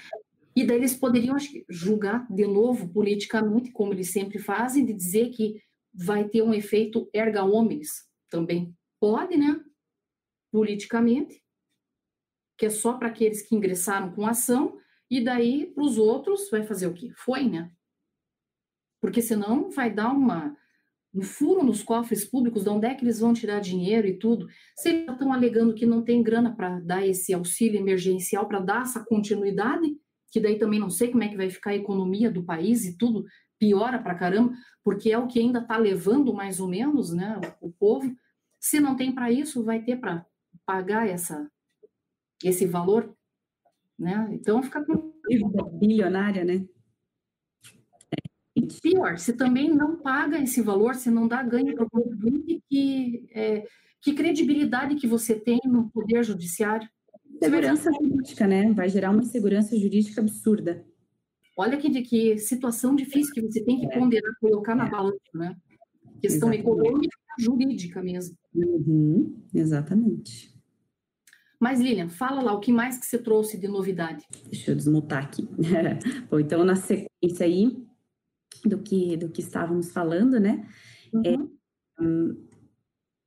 [0.53, 4.93] E daí eles poderiam, acho que, julgar de novo politicamente, como eles sempre fazem, de
[4.93, 5.61] dizer que
[5.93, 8.75] vai ter um efeito erga omnes também.
[8.99, 9.61] Pode, né?
[10.51, 11.43] Politicamente,
[12.57, 14.77] que é só para aqueles que ingressaram com ação,
[15.09, 17.11] e daí para os outros vai fazer o quê?
[17.15, 17.71] Foi, né?
[19.01, 20.57] Porque senão vai dar uma,
[21.13, 24.47] um furo nos cofres públicos, de onde é que eles vão tirar dinheiro e tudo.
[24.75, 29.03] Vocês estão alegando que não tem grana para dar esse auxílio emergencial, para dar essa
[29.03, 29.95] continuidade,
[30.31, 32.97] que daí também não sei como é que vai ficar a economia do país e
[32.97, 33.25] tudo
[33.59, 37.67] piora para caramba, porque é o que ainda está levando mais ou menos né, o,
[37.67, 38.13] o povo.
[38.59, 40.25] Se não tem para isso, vai ter para
[40.65, 41.49] pagar essa,
[42.43, 43.15] esse valor.
[43.97, 44.27] Né?
[44.31, 45.13] Então fica com.
[45.79, 46.65] Bilionária, né?
[48.81, 53.27] Pior, se também não paga esse valor, se não dá ganho para o contribuinte, que,
[53.33, 53.65] é,
[54.01, 56.87] que credibilidade que você tem no Poder Judiciário?
[57.41, 58.71] Segurança jurídica, né?
[58.71, 60.85] Vai gerar uma insegurança jurídica absurda.
[61.57, 63.99] Olha que, que situação difícil que você tem que é.
[63.99, 64.89] ponderar, colocar na é.
[64.89, 65.55] balança, né?
[66.21, 66.61] Questão exatamente.
[66.61, 68.37] econômica, jurídica mesmo.
[68.53, 70.54] Uhum, exatamente.
[71.59, 74.25] Mas, Lilian, fala lá o que mais que você trouxe de novidade.
[74.49, 75.47] Deixa eu desmutar aqui.
[76.29, 77.77] Bom, então, na sequência aí
[78.65, 80.67] do que, do que estávamos falando, né?
[81.13, 81.21] Uhum.
[81.25, 81.35] É,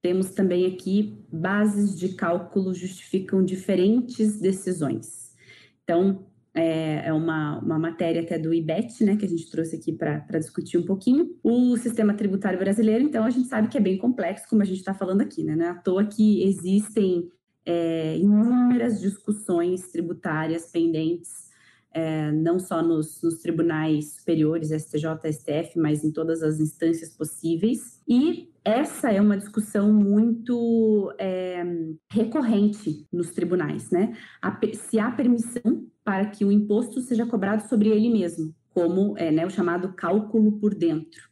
[0.03, 5.35] temos também aqui bases de cálculo justificam diferentes decisões.
[5.83, 9.93] Então, é, é uma, uma matéria até do IBET, né, que a gente trouxe aqui
[9.93, 11.37] para discutir um pouquinho.
[11.43, 14.79] O sistema tributário brasileiro, então, a gente sabe que é bem complexo, como a gente
[14.79, 15.57] está falando aqui, né?
[15.57, 17.31] Não é à toa que existem
[17.65, 21.49] é, inúmeras discussões tributárias pendentes,
[21.93, 28.01] é, não só nos, nos, tribunais superiores, STJ, STF, mas em todas as instâncias possíveis.
[28.07, 31.65] E essa é uma discussão muito é,
[32.11, 34.17] recorrente nos tribunais, né?
[34.43, 39.31] A, se há permissão para que o imposto seja cobrado sobre ele mesmo, como é,
[39.31, 41.29] né, o chamado cálculo por dentro.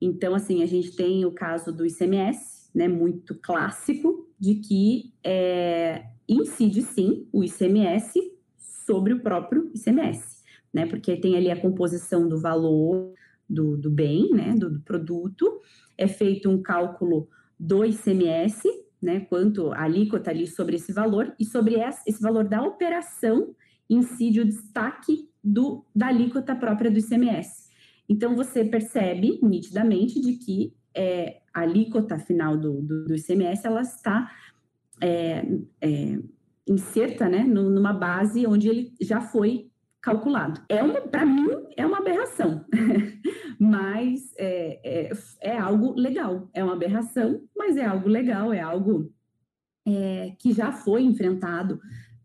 [0.00, 6.04] Então, assim, a gente tem o caso do ICMS, né, muito clássico, de que é,
[6.28, 8.20] incide sim o ICMS
[8.58, 10.42] sobre o próprio ICMS,
[10.74, 13.14] né, porque tem ali a composição do valor
[13.48, 15.62] do, do bem, né, do, do produto,
[15.96, 18.68] é feito um cálculo do ICMS,
[19.00, 23.54] né, quanto a alíquota ali sobre esse valor, e sobre esse valor da operação
[23.88, 27.70] incide o destaque do, da alíquota própria do ICMS.
[28.06, 33.80] Então, você percebe nitidamente de que é, a alíquota final do, do, do ICMS, ela
[33.80, 34.30] está
[35.02, 35.42] é,
[35.80, 36.18] é,
[36.68, 39.70] inserta né, numa base onde ele já foi
[40.02, 40.60] calculado.
[40.68, 42.62] É para mim, é uma aberração,
[43.58, 46.50] mas é, é, é, algo legal.
[46.52, 49.10] É uma aberração, mas é algo legal, é algo
[49.86, 51.80] é, que já foi enfrentado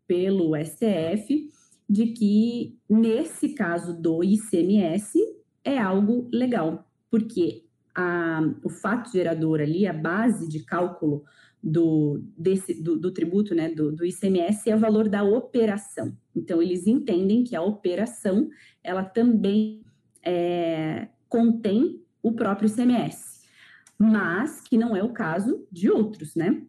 [0.05, 1.49] pelo STF
[1.89, 5.17] de que, nesse caso do ICMS,
[5.63, 7.63] é algo legal, porque
[7.95, 11.23] a, o fato gerador ali, a base de cálculo
[11.61, 16.15] do, desse, do, do tributo, né, do, do, ICMS, é o valor da operação.
[16.35, 18.49] Então, eles entendem que a operação,
[18.83, 19.83] ela também
[20.23, 23.41] é, contém o próprio ICMS,
[23.97, 26.63] mas que não é o caso de outros, né?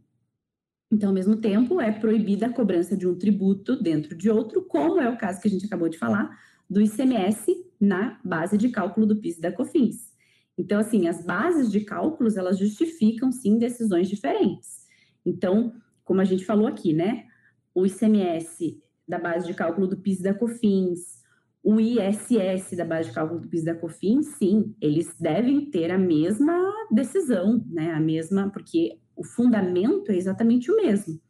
[0.92, 5.00] Então, ao mesmo tempo, é proibida a cobrança de um tributo dentro de outro, como
[5.00, 9.06] é o caso que a gente acabou de falar, do ICMS na base de cálculo
[9.06, 10.11] do PIS e da COFINS.
[10.56, 14.86] Então, assim, as bases de cálculos, elas justificam, sim, decisões diferentes.
[15.24, 15.72] Então,
[16.04, 17.26] como a gente falou aqui, né,
[17.74, 21.22] o ICMS da base de cálculo do PIS e da COFINS,
[21.62, 25.90] o ISS da base de cálculo do PIS e da COFINS, sim, eles devem ter
[25.90, 26.54] a mesma
[26.90, 31.20] decisão, né, a mesma, porque o fundamento é exatamente o mesmo.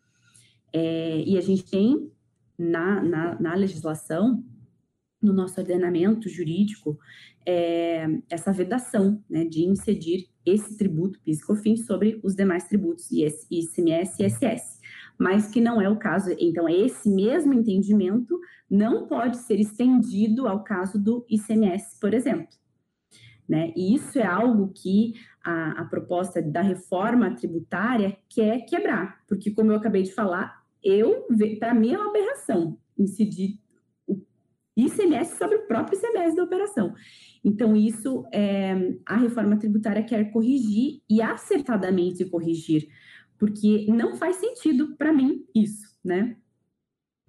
[0.72, 2.10] É, e a gente tem
[2.58, 4.42] na, na, na legislação
[5.22, 6.98] no nosso ordenamento jurídico
[7.46, 13.10] é, essa vedação né, de incidir esse tributo PIS e COFINS sobre os demais tributos
[13.10, 14.80] ICMS e ISS,
[15.18, 16.34] mas que não é o caso.
[16.38, 22.48] Então, esse mesmo entendimento não pode ser estendido ao caso do ICMS, por exemplo.
[23.48, 23.72] Né?
[23.76, 25.14] E isso é algo que
[25.44, 31.26] a, a proposta da reforma tributária quer quebrar, porque, como eu acabei de falar, eu
[31.58, 33.60] para mim é uma aberração incidir
[34.76, 36.94] ICMS sobre o próprio ICMS da operação.
[37.44, 42.88] Então, isso é, a reforma tributária quer corrigir e acertadamente corrigir,
[43.38, 46.36] porque não faz sentido para mim isso, né?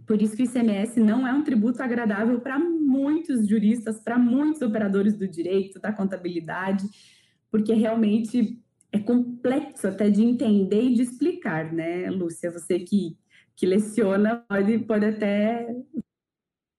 [0.05, 4.61] Por isso que o ICMS não é um tributo agradável para muitos juristas, para muitos
[4.61, 6.83] operadores do direito, da contabilidade,
[7.49, 12.51] porque realmente é complexo até de entender e de explicar, né, Lúcia?
[12.51, 13.17] Você que,
[13.55, 15.67] que leciona pode, pode até.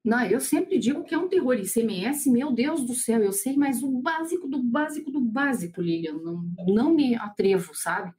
[0.05, 1.55] Não, eu sempre digo que é um terror.
[1.55, 6.19] ICMS, meu Deus do céu, eu sei, mas o básico do básico do básico, Lilian,
[6.19, 8.13] não, não me atrevo, sabe?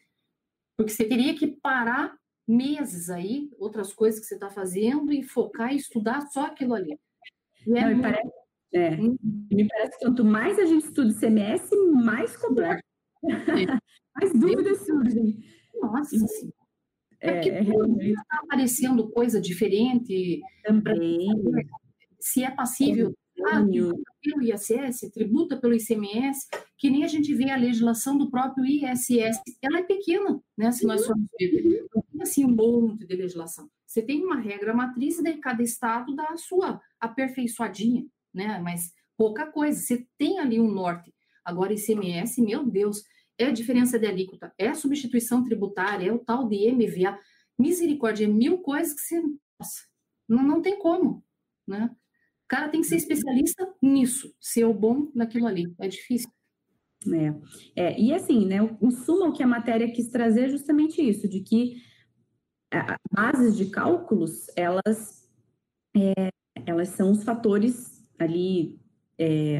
[0.75, 2.17] Porque você teria que parar
[2.47, 6.97] meses aí, outras coisas que você está fazendo e focar e estudar só aquilo ali.
[7.67, 7.97] E é Não, muito...
[7.97, 8.31] me, parece,
[8.73, 9.17] é, hum.
[9.51, 12.83] me parece que quanto mais a gente estuda CMS, mais complexo.
[13.23, 13.25] É.
[14.15, 15.43] mais dúvidas surgem.
[15.75, 16.19] Nossa É,
[17.19, 18.11] é porque é, realmente...
[18.11, 20.41] está aparecendo coisa diferente.
[20.63, 21.27] Também.
[22.19, 23.13] Se é passível
[23.43, 26.47] ah, tributa pelo ISS, tributa pelo ICMS,
[26.77, 29.41] que nem a gente vê a legislação do próprio ISS.
[29.61, 30.71] Ela é pequena, né?
[30.71, 31.85] Se nós formos ver.
[31.93, 33.69] Não tem assim um monte de legislação.
[33.85, 38.59] Você tem uma regra matriz e daí cada estado dá a sua aperfeiçoadinha, né?
[38.59, 39.79] Mas pouca coisa.
[39.79, 41.13] Você tem ali um norte.
[41.43, 43.03] Agora, ICMS, meu Deus,
[43.37, 47.19] é a diferença de alíquota, é a substituição tributária, é o tal de MVA.
[47.57, 49.21] Misericórdia, é mil coisas que você.
[49.59, 49.83] Nossa,
[50.27, 51.23] não, não tem como,
[51.67, 51.89] né?
[52.45, 55.73] O cara tem que ser especialista nisso, ser o bom naquilo ali.
[55.79, 56.29] É difícil.
[57.75, 58.57] É, é, e assim, né,
[59.05, 61.81] suma, o que a matéria quis trazer é justamente isso, de que
[62.71, 65.29] as bases de cálculos, elas,
[65.95, 66.29] é,
[66.65, 68.79] elas são os fatores ali
[69.17, 69.59] é,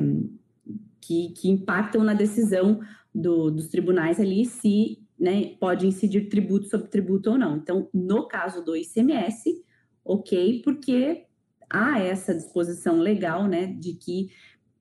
[1.01, 2.81] que, que impactam na decisão
[3.15, 7.55] do, dos tribunais ali se né, pode incidir tributo sobre tributo ou não.
[7.55, 9.63] Então, no caso do ICMS,
[10.03, 11.23] ok, porque
[11.69, 14.29] há essa disposição legal, né, de que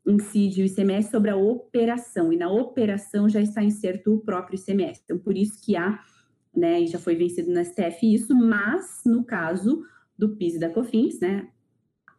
[0.05, 5.01] incide o ICMS sobre a operação, e na operação já está incerto o próprio ICMS.
[5.05, 6.01] Então, por isso que há,
[6.55, 9.83] né, e já foi vencido no STF isso, mas no caso
[10.19, 11.49] do PIS e da COFINS, né,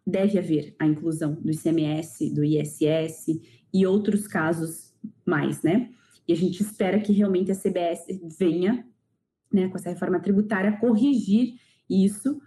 [0.07, 3.39] deve haver a inclusão do ICMS, do ISS
[3.73, 4.93] e outros casos
[5.25, 5.89] mais, né?
[6.27, 8.05] E a gente espera que realmente a CBS
[8.37, 8.85] venha,
[9.51, 11.59] né, com essa reforma tributária, corrigir
[11.89, 12.41] isso,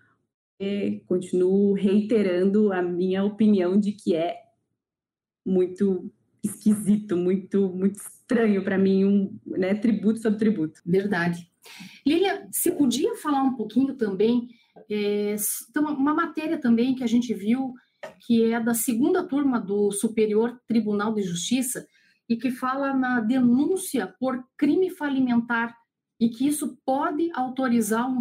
[1.06, 4.36] continuo reiterando a minha opinião de que é
[5.46, 6.12] muito
[6.42, 10.80] esquisito, muito muito estranho para mim um né, tributo sobre tributo.
[10.84, 11.48] Verdade.
[12.06, 14.48] Lilia, você podia falar um pouquinho também,
[14.90, 15.36] é,
[15.70, 17.74] então, uma matéria também que a gente viu
[18.20, 21.86] que é da segunda turma do Superior Tribunal de Justiça
[22.28, 25.74] e que fala na denúncia por crime falimentar
[26.20, 28.20] e que isso pode autorizar um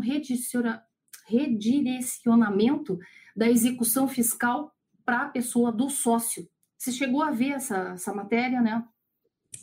[1.27, 2.97] redirecionamento
[3.35, 4.71] da execução fiscal
[5.05, 6.47] para a pessoa do sócio.
[6.77, 8.85] Você chegou a ver essa, essa matéria, né?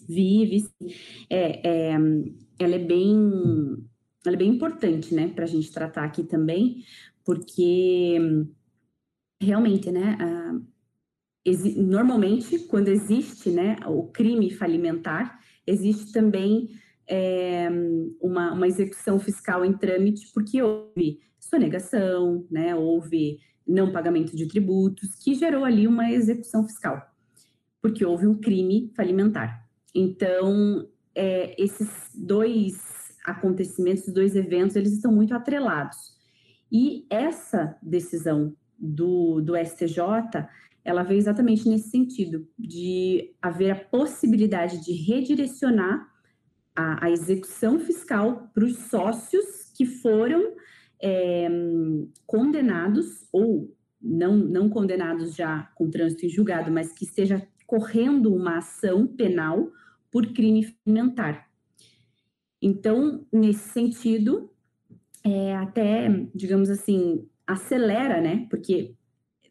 [0.08, 0.66] Vi, vi.
[1.30, 1.92] É, é,
[2.58, 3.16] ela é bem,
[4.26, 6.84] ela é bem importante, né, para a gente tratar aqui também,
[7.24, 8.18] porque
[9.40, 10.60] realmente, né, a,
[11.76, 16.70] normalmente quando existe, né, o crime falimentar, existe também
[17.06, 17.68] é,
[18.20, 25.14] uma, uma execução fiscal em trâmite, porque houve sonegação, né, houve não pagamento de tributos,
[25.14, 27.00] que gerou ali uma execução fiscal,
[27.80, 29.68] porque houve um crime falimentar.
[29.94, 32.74] Então, é, esses dois
[33.24, 36.14] acontecimentos, dois eventos, eles estão muito atrelados.
[36.70, 40.00] E essa decisão do, do STJ,
[40.84, 46.06] ela veio exatamente nesse sentido, de haver a possibilidade de redirecionar
[46.76, 50.54] a, a execução fiscal para os sócios que foram
[51.02, 51.48] é,
[52.26, 58.58] condenados ou não, não condenados já com trânsito em julgado, mas que esteja correndo uma
[58.58, 59.72] ação penal
[60.10, 61.48] por crime alimentar.
[62.60, 64.50] Então, nesse sentido,
[65.24, 68.46] é, até, digamos assim, acelera, né?
[68.50, 68.94] Porque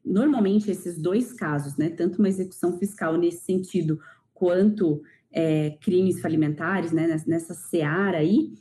[0.06, 4.00] normalmente esses dois casos, né, tanto uma execução fiscal nesse sentido,
[4.34, 5.02] quanto
[5.32, 8.54] é, crimes falimentares, né, nessa seara aí,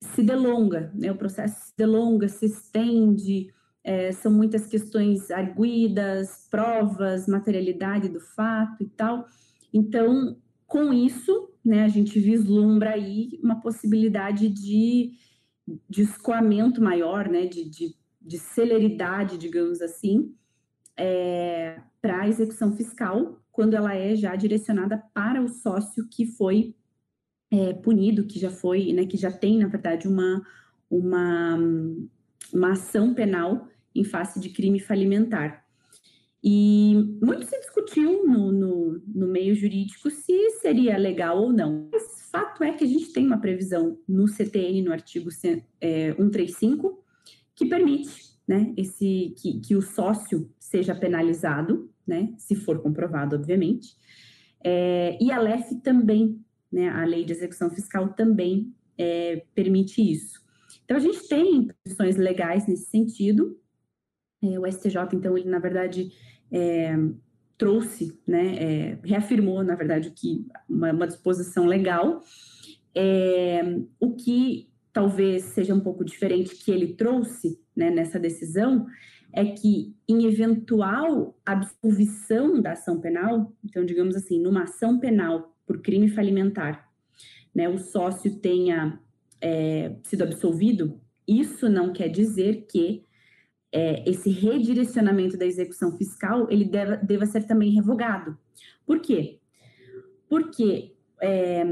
[0.00, 1.10] se delonga, né?
[1.10, 3.52] O processo se delonga, se estende,
[3.82, 9.26] é, são muitas questões arguídas, provas, materialidade do fato e tal.
[9.72, 10.36] Então,
[10.66, 15.12] com isso, né, a gente vislumbra aí uma possibilidade de,
[15.88, 20.34] de escoamento maior, né, de, de, de celeridade, digamos assim,
[20.96, 26.74] é, para a execução fiscal, quando ela é já direcionada para o sócio que foi
[27.50, 30.44] é, punido, que já foi, né, que já tem, na verdade, uma,
[30.90, 31.58] uma,
[32.52, 35.64] uma ação penal em face de crime falimentar.
[36.42, 41.88] E muito se discutiu no, no, no, meio jurídico se seria legal ou não.
[41.90, 45.30] Mas fato é que a gente tem uma previsão no CTN, no artigo
[45.80, 47.02] é, 135,
[47.54, 53.96] que permite né, esse, que, que o sócio seja penalizado, né, se for comprovado, obviamente.
[54.62, 56.40] É, e a LEF também,
[56.70, 60.42] né, a Lei de Execução Fiscal também é, permite isso.
[60.84, 63.58] Então, a gente tem posições legais nesse sentido.
[64.42, 66.12] É, o STJ, então, ele, na verdade,
[66.50, 66.94] é,
[67.56, 72.22] trouxe, né, é, reafirmou, na verdade, que uma, uma disposição legal.
[72.94, 73.62] É,
[73.98, 78.86] o que talvez seja um pouco diferente que ele trouxe né, nessa decisão
[79.32, 85.82] é que, em eventual absolvição da ação penal, então, digamos assim, numa ação penal por
[85.82, 86.88] crime falimentar,
[87.52, 89.00] né, o sócio tenha
[89.40, 93.04] é, sido absolvido, isso não quer dizer que
[93.72, 98.38] é, esse redirecionamento da execução fiscal ele deva, deva ser também revogado.
[98.86, 99.40] Por quê?
[100.28, 101.64] Porque é,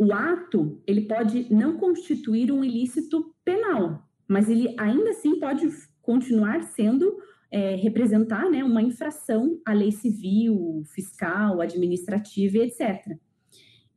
[0.00, 5.68] o ato ele pode não constituir um ilícito penal, mas ele ainda assim pode
[6.00, 7.18] continuar sendo
[7.50, 13.14] é, representar né, uma infração à lei civil, fiscal, administrativa etc.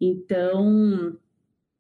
[0.02, 1.18] Então,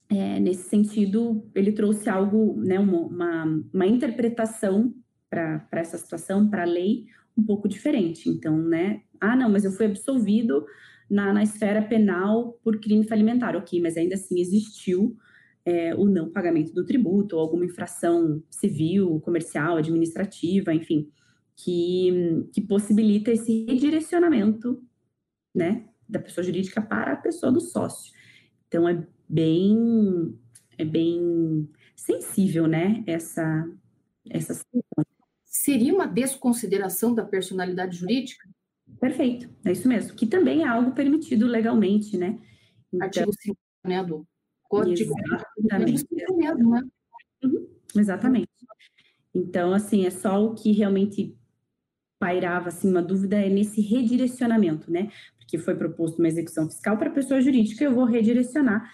[0.08, 3.44] é, nesse sentido, ele trouxe algo, né, uma,
[3.74, 4.96] uma interpretação
[5.30, 7.08] para essa situação, para a lei,
[7.38, 8.30] um pouco diferente.
[8.30, 10.66] Então, né, ah, não, mas eu fui absolvido
[11.14, 15.16] na, na esfera penal por crime falimentar, ok, mas ainda assim existiu
[15.64, 21.10] é, o não pagamento do tributo ou alguma infração civil, comercial, administrativa, enfim,
[21.56, 24.82] que, que possibilita esse redirecionamento,
[25.54, 28.12] né, da pessoa jurídica para a pessoa do sócio.
[28.68, 30.36] Então, é bem,
[30.80, 33.70] é bem sensível, né, essa,
[34.32, 34.60] essa.
[35.46, 38.50] Seria uma desconsideração da personalidade jurídica?
[39.04, 42.40] Perfeito, é isso mesmo, que também é algo permitido legalmente, né?
[42.88, 44.26] Então, Artigo 5, né, do
[44.64, 45.14] Código.
[45.58, 46.06] Exatamente.
[46.36, 46.82] Mesmo, né?
[47.44, 48.50] Uhum, exatamente.
[49.34, 51.36] Então, assim, é só o que realmente
[52.20, 55.12] pairava, assim, uma dúvida é nesse redirecionamento, né?
[55.38, 58.90] Porque foi proposto uma execução fiscal para pessoa jurídica, eu vou redirecionar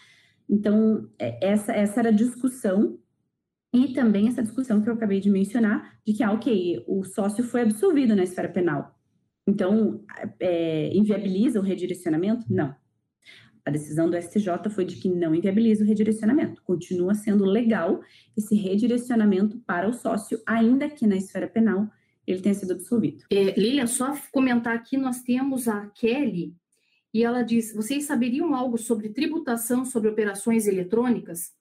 [0.49, 2.97] então, é, essa, essa era a discussão,
[3.71, 7.43] e também essa discussão que eu acabei de mencionar, de que, ah, ok, o sócio
[7.43, 8.98] foi absolvido na esfera penal.
[9.49, 10.03] Então,
[10.39, 12.45] é, inviabiliza o redirecionamento?
[12.49, 12.75] Não.
[13.65, 16.61] A decisão do STJ foi de que não inviabiliza o redirecionamento.
[16.63, 18.01] Continua sendo legal
[18.37, 21.87] esse redirecionamento para o sócio, ainda que na esfera penal
[22.25, 23.25] ele tenha sido absolvido.
[23.31, 26.55] É, Lilian, só comentar aqui, nós temos a Kelly,
[27.13, 31.51] e ela diz: Vocês saberiam algo sobre tributação sobre operações eletrônicas?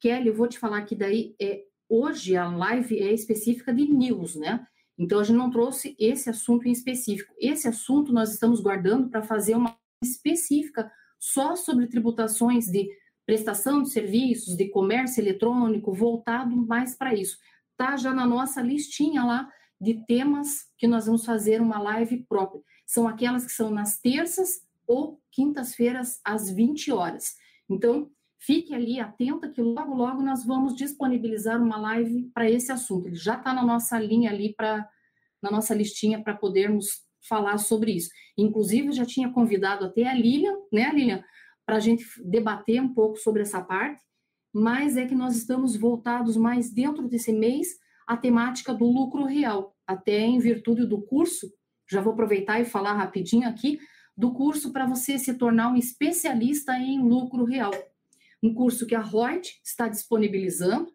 [0.00, 4.34] Kelly, eu vou te falar que daí é, hoje a live é específica de news,
[4.34, 4.66] né?
[4.98, 7.32] Então a gente não trouxe esse assunto em específico.
[7.38, 12.88] Esse assunto nós estamos guardando para fazer uma específica só sobre tributações de
[13.24, 17.38] prestação de serviços, de comércio eletrônico, voltado mais para isso.
[17.76, 19.48] Tá já na nossa listinha lá
[19.80, 22.62] de temas que nós vamos fazer uma live própria.
[22.86, 27.36] São aquelas que são nas terças ou quintas-feiras às 20 horas.
[27.68, 33.08] Então, fique ali atenta que logo, logo nós vamos disponibilizar uma live para esse assunto.
[33.08, 34.88] Ele já está na nossa linha ali, pra,
[35.42, 36.86] na nossa listinha para podermos
[37.28, 38.10] falar sobre isso.
[38.36, 41.22] Inclusive, eu já tinha convidado até a Lilian, né, Lilian,
[41.66, 44.02] para a gente debater um pouco sobre essa parte,
[44.54, 47.68] mas é que nós estamos voltados mais dentro desse mês
[48.06, 51.52] à temática do lucro real, até em virtude do curso.
[51.90, 53.78] Já vou aproveitar e falar rapidinho aqui
[54.16, 57.72] do curso para você se tornar um especialista em lucro real.
[58.42, 60.92] Um curso que a Reut está disponibilizando.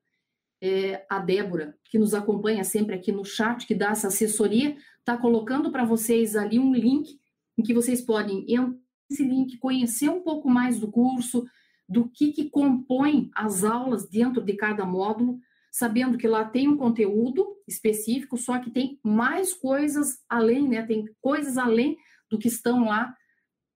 [0.66, 5.18] É, a Débora, que nos acompanha sempre aqui no chat, que dá essa assessoria, está
[5.18, 7.20] colocando para vocês ali um link
[7.58, 8.74] em que vocês podem entrar
[9.10, 11.46] nesse link, conhecer um pouco mais do curso,
[11.88, 15.40] do que, que compõe as aulas dentro de cada módulo,
[15.72, 20.84] sabendo que lá tem um conteúdo específico, só que tem mais coisas além, né?
[20.84, 21.98] Tem coisas além
[22.30, 23.16] do que estão lá,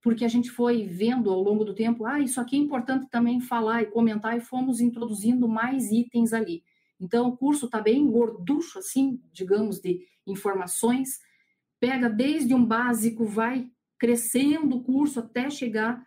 [0.08, 3.42] porque a gente foi vendo ao longo do tempo, ah, isso aqui é importante também
[3.42, 6.64] falar e comentar, e fomos introduzindo mais itens ali.
[6.98, 11.20] Então, o curso está bem gorducho, assim, digamos, de informações.
[11.78, 16.02] Pega desde um básico, vai crescendo o curso até chegar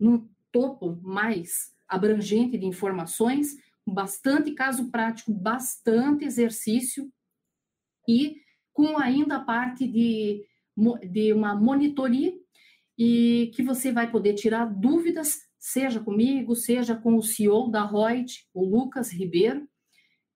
[0.00, 7.12] num topo mais abrangente de informações, bastante caso prático, bastante exercício
[8.08, 8.38] e
[8.72, 10.42] com ainda a parte de,
[11.10, 12.32] de uma monitoria
[12.98, 18.46] e que você vai poder tirar dúvidas, seja comigo, seja com o CEO da Reut,
[18.52, 19.66] o Lucas Ribeiro,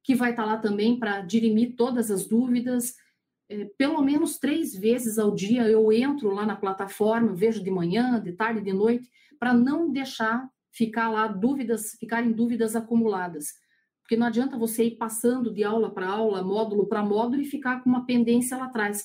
[0.02, 2.94] que vai estar lá também para dirimir todas as dúvidas.
[3.48, 8.20] É, pelo menos três vezes ao dia eu entro lá na plataforma, vejo de manhã,
[8.20, 13.46] de tarde, de noite, para não deixar ficar lá dúvidas, ficarem dúvidas acumuladas.
[14.02, 17.82] Porque não adianta você ir passando de aula para aula, módulo para módulo e ficar
[17.82, 19.04] com uma pendência lá atrás.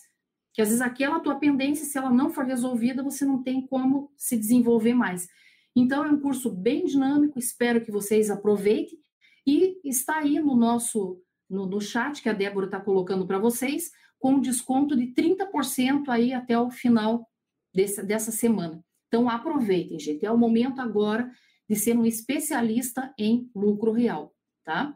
[0.53, 4.11] Que às vezes aquela tua pendência, se ela não for resolvida, você não tem como
[4.17, 5.27] se desenvolver mais.
[5.75, 8.99] Então é um curso bem dinâmico, espero que vocês aproveitem
[9.45, 13.91] e está aí no nosso no, no chat que a Débora está colocando para vocês,
[14.19, 17.27] com desconto de 30% aí até o final
[17.73, 18.83] desse, dessa semana.
[19.07, 20.25] Então aproveitem, gente.
[20.25, 21.29] É o momento agora
[21.69, 24.33] de ser um especialista em lucro real
[24.63, 24.95] tá?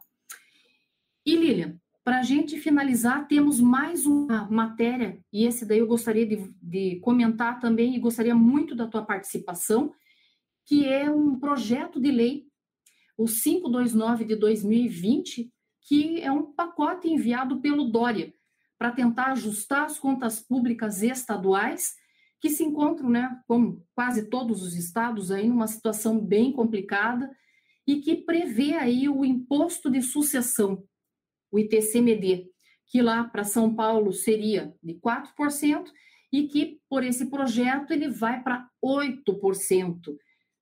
[1.26, 6.24] E Lilian, para a gente finalizar, temos mais uma matéria, e esse daí eu gostaria
[6.24, 9.92] de, de, comentar também, e gostaria muito da tua participação,
[10.68, 12.46] que é um projeto de lei,
[13.18, 15.52] o 529 de 2020,
[15.82, 18.32] que é um pacote enviado pelo Dória
[18.78, 21.96] para tentar ajustar as contas públicas estaduais,
[22.40, 27.36] que se encontram, né, como quase todos os estados, aí numa situação bem complicada,
[27.88, 30.84] e que prevê aí o imposto de sucessão,
[31.56, 32.48] o ITCMD,
[32.88, 35.86] que lá para São Paulo seria de 4%
[36.32, 40.18] e que por esse projeto ele vai para 8%,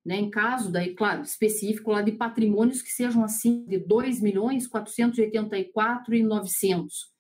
[0.06, 0.18] né?
[0.18, 6.14] Em caso daí, claro, específico lá de patrimônios que sejam assim de 2 milhões 484
[6.14, 7.12] e 900.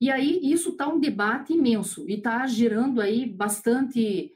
[0.00, 4.32] E aí isso está um debate imenso e está gerando aí bastante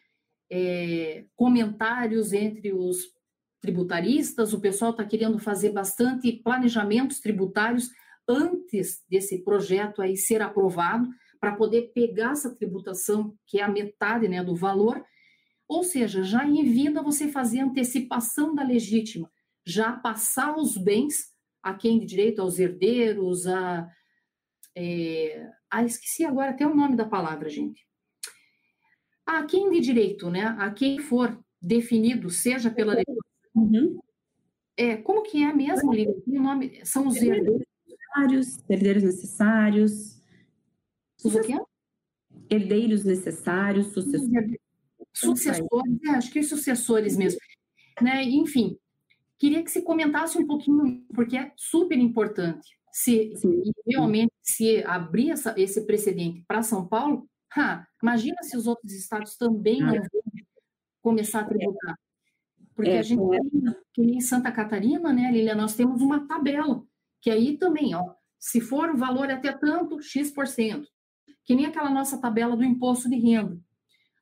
[0.50, 3.12] é, comentários entre os
[3.60, 7.90] tributaristas, o pessoal está querendo fazer bastante planejamentos tributários
[8.30, 11.08] antes desse projeto aí ser aprovado,
[11.40, 15.02] para poder pegar essa tributação, que é a metade né, do valor,
[15.66, 19.30] ou seja, já em vida você fazer antecipação da legítima,
[19.64, 21.30] já passar os bens
[21.62, 23.88] a quem de direito, aos herdeiros, a.
[24.76, 27.86] É, ah, esqueci agora até o nome da palavra, gente.
[29.26, 30.56] A quem de direito, né?
[30.58, 32.96] A quem for definido, seja pela
[33.54, 33.98] Uhum.
[34.76, 36.14] É, como que é mesmo, Lívia?
[36.26, 37.69] O nome são os herdeiros
[38.16, 40.20] necessários, herdeiros necessários.
[41.24, 41.58] Os o quê?
[42.48, 44.58] Herdeiros necessários, sucessores.
[45.12, 47.40] Sucessores, é, acho que sucessores mesmo.
[48.00, 48.22] Né?
[48.24, 48.78] Enfim,
[49.38, 52.78] queria que se comentasse um pouquinho, porque é super importante.
[52.92, 53.32] Se
[53.86, 59.36] realmente se abrir essa, esse precedente para São Paulo, ha, imagina se os outros estados
[59.36, 60.22] também não vão
[61.02, 61.98] começar a tributar.
[62.74, 66.82] Porque é, a gente tem, que em Santa Catarina, né, Lilia, nós temos uma tabela,
[67.20, 70.84] que aí também, ó, se for o valor é até tanto, X%.
[71.44, 73.58] Que nem aquela nossa tabela do imposto de renda.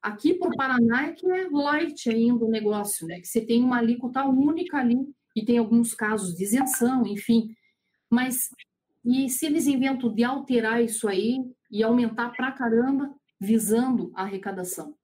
[0.02, 3.20] Aqui para o Paraná é que é light ainda o negócio, né?
[3.20, 4.96] Que você tem uma alíquota única ali
[5.34, 7.54] e tem alguns casos de isenção, enfim.
[8.10, 8.48] Mas
[9.04, 11.38] e se eles inventam de alterar isso aí
[11.70, 14.94] e aumentar para caramba, visando a arrecadação?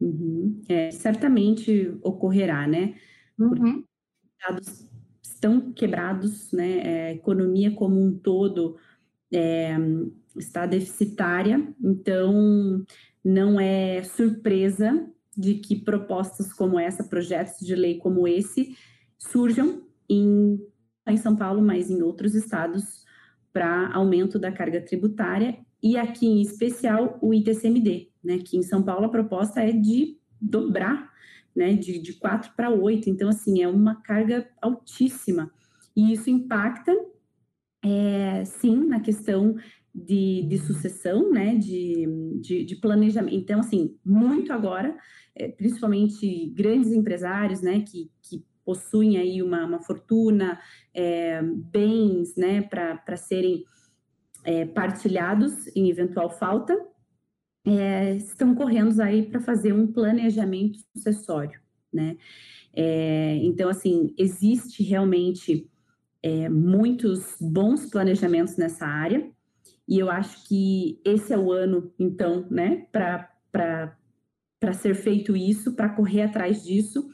[0.00, 0.62] Uhum.
[0.68, 2.98] É, certamente ocorrerá, né?
[3.38, 3.84] Uhum.
[4.38, 4.87] Estados
[5.38, 6.80] estão quebrados, né?
[6.80, 8.76] É, a economia como um todo
[9.32, 9.76] é,
[10.36, 12.84] está deficitária, então
[13.24, 18.76] não é surpresa de que propostas como essa, projetos de lei como esse,
[19.16, 20.60] surjam em,
[21.06, 23.04] em São Paulo, mas em outros estados,
[23.52, 28.82] para aumento da carga tributária e aqui em especial o ITCMD, né, que em São
[28.82, 31.10] Paulo a proposta é de dobrar,
[31.58, 35.50] né, de, de 4 para 8, então assim, é uma carga altíssima,
[35.96, 36.94] e isso impacta,
[37.84, 39.56] é, sim, na questão
[39.92, 42.06] de, de sucessão, né, de,
[42.40, 44.96] de, de, planejamento, então assim, muito agora,
[45.34, 50.60] é, principalmente grandes empresários, né, que, que possuem aí uma, uma fortuna,
[50.94, 53.64] é, bens, né, para serem
[54.44, 56.76] é, partilhados em eventual falta,
[57.68, 61.60] é, estão correndo aí para fazer um planejamento sucessório,
[61.92, 62.16] né?
[62.72, 65.68] É, então, assim, existe realmente
[66.22, 69.30] é, muitos bons planejamentos nessa área,
[69.86, 75.88] e eu acho que esse é o ano, então, né, para ser feito isso, para
[75.88, 77.08] correr atrás disso,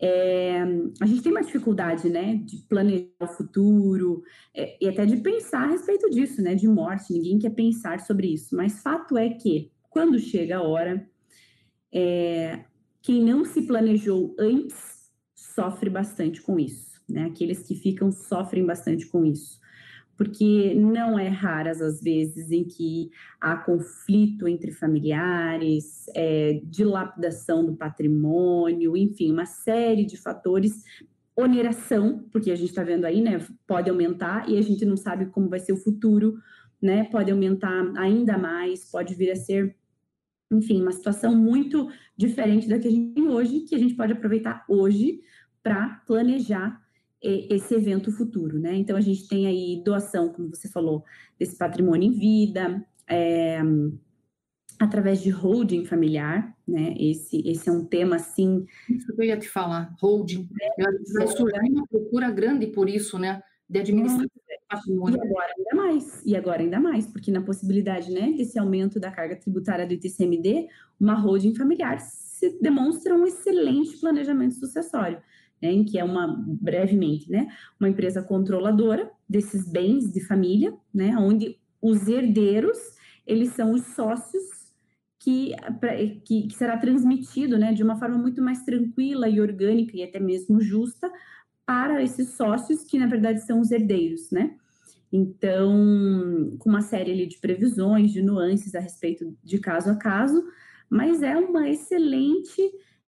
[0.00, 0.62] é,
[1.00, 4.22] a gente tem uma dificuldade, né, de planejar o futuro
[4.54, 7.12] é, e até de pensar a respeito disso, né, de morte.
[7.12, 11.08] Ninguém quer pensar sobre isso, mas fato é que quando chega a hora,
[11.92, 12.64] é,
[13.00, 17.26] quem não se planejou antes sofre bastante com isso, né?
[17.26, 19.62] Aqueles que ficam sofrem bastante com isso
[20.16, 27.74] porque não é raras as vezes em que há conflito entre familiares, é, dilapidação do
[27.74, 30.84] patrimônio, enfim, uma série de fatores.
[31.36, 33.44] Oneração, porque a gente está vendo aí, né?
[33.66, 36.38] Pode aumentar e a gente não sabe como vai ser o futuro,
[36.80, 37.04] né?
[37.10, 39.74] Pode aumentar ainda mais, pode vir a ser,
[40.56, 44.12] enfim, uma situação muito diferente da que a gente tem hoje, que a gente pode
[44.12, 45.20] aproveitar hoje
[45.62, 46.82] para planejar
[47.22, 48.74] esse evento futuro, né?
[48.74, 51.02] Então a gente tem aí doação, como você falou,
[51.38, 53.62] desse patrimônio em vida, é,
[54.78, 56.94] através de holding familiar, né?
[56.98, 58.66] Esse, esse é um tema assim.
[58.90, 60.48] Isso que eu ia te falar, holding.
[60.60, 60.82] É,
[61.14, 63.42] vai surgir uma procura grande por isso, né?
[63.68, 64.26] De administrar
[64.68, 65.18] patrimônio.
[65.18, 69.10] E agora ainda mais, e agora ainda mais, porque na possibilidade, né, desse aumento da
[69.10, 70.68] carga tributária do ITCMD,
[71.00, 75.22] uma holding familiar se demonstra um excelente planejamento sucessório
[75.64, 77.48] né, em que é uma, brevemente, né,
[77.80, 82.78] uma empresa controladora desses bens de família, né, onde os herdeiros,
[83.26, 84.42] eles são os sócios
[85.18, 85.54] que,
[86.24, 90.20] que, que, será transmitido, né, de uma forma muito mais tranquila e orgânica e até
[90.20, 91.10] mesmo justa
[91.66, 94.56] para esses sócios que, na verdade, são os herdeiros, né.
[95.12, 100.44] Então, com uma série ali de previsões, de nuances a respeito de caso a caso,
[100.90, 102.60] mas é uma excelente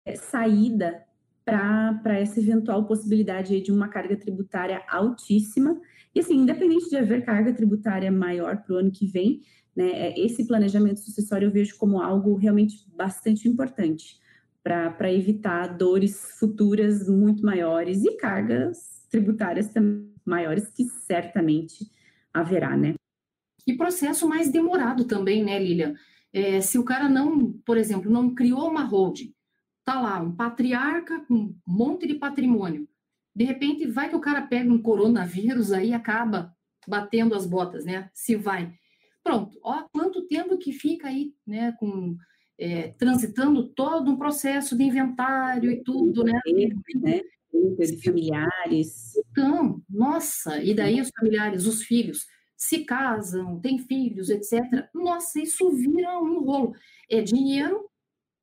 [0.04, 1.02] eh, saída
[1.44, 5.80] para essa eventual possibilidade de uma carga tributária altíssima.
[6.14, 9.40] E assim, independente de haver carga tributária maior para o ano que vem,
[9.74, 14.18] né, é, esse planejamento sucessório eu vejo como algo realmente bastante importante
[14.66, 19.70] para evitar dores futuras muito maiores e cargas tributárias
[20.24, 21.88] maiores que certamente
[22.34, 22.96] haverá, né?
[23.64, 25.94] E processo mais demorado também, né, Lilian?
[26.32, 29.32] É, se o cara não, por exemplo, não criou uma holding,
[29.84, 32.88] tá lá um patriarca com um monte de patrimônio.
[33.32, 36.52] De repente, vai que o cara pega um coronavírus aí acaba
[36.88, 38.10] batendo as botas, né?
[38.12, 38.74] Se vai.
[39.22, 42.16] Pronto, ó, quanto tempo que fica aí, né, com
[42.58, 46.38] é, transitando todo um processo de inventário e tudo, né?
[46.96, 47.20] né?
[48.04, 49.16] Familiares.
[49.30, 52.26] Então, nossa, e daí os familiares, os filhos,
[52.56, 54.88] se casam, têm filhos, etc.
[54.94, 56.74] Nossa, isso vira um rolo.
[57.10, 57.88] É dinheiro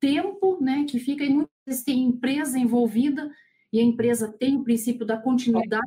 [0.00, 3.30] tempo, né, que fica, e muitas vezes tem empresa envolvida,
[3.72, 5.82] e a empresa tem o princípio da continuidade,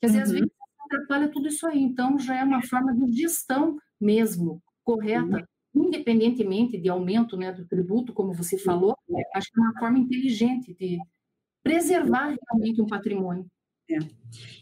[0.00, 0.18] que às uhum.
[0.18, 0.48] vezes
[0.80, 1.80] atrapalha tudo isso aí.
[1.80, 5.48] Então, já é uma forma de gestão mesmo, correta.
[5.84, 8.96] Independentemente de aumento né, do tributo, como você falou,
[9.34, 10.98] acho que é uma forma inteligente de
[11.62, 13.46] preservar realmente um patrimônio.
[13.90, 13.98] É.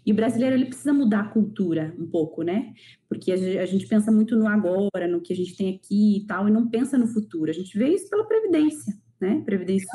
[0.04, 2.72] E o brasileiro ele precisa mudar a cultura um pouco, né?
[3.08, 6.48] Porque a gente pensa muito no agora, no que a gente tem aqui e tal,
[6.48, 7.50] e não pensa no futuro.
[7.50, 9.42] A gente vê isso pela previdência, né?
[9.44, 9.88] Previdência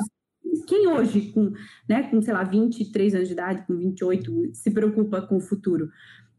[0.66, 1.52] quem hoje, com,
[1.88, 5.90] né, com, sei lá, 23 anos de idade, com 28, se preocupa com o futuro?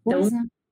[0.05, 0.63] Então, é.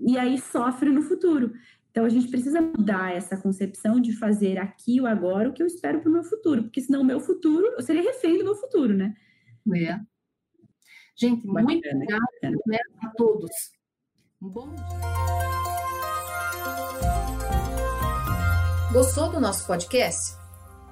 [0.00, 1.52] E aí sofre no futuro.
[1.90, 5.66] Então, a gente precisa mudar essa concepção de fazer aqui o agora o que eu
[5.66, 8.54] espero para o meu futuro, porque senão o meu futuro, eu seria refém do meu
[8.54, 9.14] futuro, né?
[9.74, 9.98] É.
[11.16, 12.24] Gente, Bacana, muito obrigada
[12.66, 13.50] né, a todos.
[14.40, 14.84] Um bom dia.
[18.92, 20.34] Gostou do nosso podcast?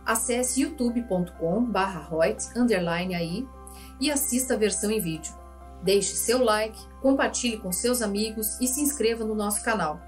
[0.05, 2.09] Acesse youtube.com/barra
[3.16, 3.46] aí
[4.01, 5.32] e assista a versão em vídeo.
[5.82, 10.07] Deixe seu like, compartilhe com seus amigos e se inscreva no nosso canal.